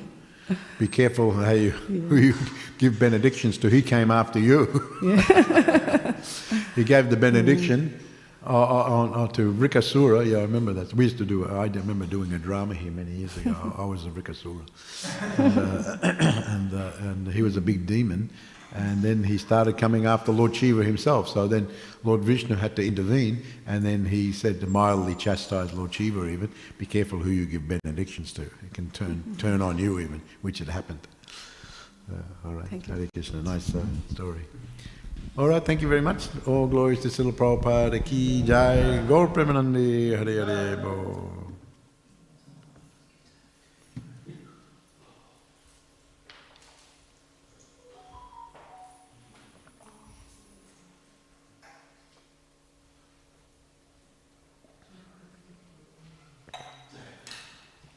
[0.80, 2.00] be careful how you, yeah.
[2.02, 2.34] who you
[2.78, 3.70] give benedictions to.
[3.70, 4.68] He came after you.
[5.04, 6.14] Yeah.
[6.76, 8.00] he gave the benediction
[8.46, 10.94] on, on, to Vrikasura, yeah, I remember that.
[10.94, 13.74] We used to do, I remember doing a drama here many years ago.
[13.78, 14.66] I was a Vrikasura.
[15.40, 18.30] And, uh, and, uh, and he was a big demon.
[18.76, 21.30] And then he started coming after Lord Shiva himself.
[21.30, 21.70] So then
[22.04, 23.42] Lord Vishnu had to intervene.
[23.66, 27.68] And then he said to mildly chastise Lord Shiva even, be careful who you give
[27.68, 28.42] benedictions to.
[28.42, 31.08] It can turn, turn on you even, which had happened.
[32.12, 32.68] Uh, all right.
[32.68, 33.42] Thank Hare Krishna.
[33.42, 34.42] Nice uh, story.
[35.38, 36.28] All right, thank you very much.
[36.46, 39.04] All glories to Srila Prabhupada ki jai.
[39.08, 41.35] Gaur Premanande Hare Hare Bo.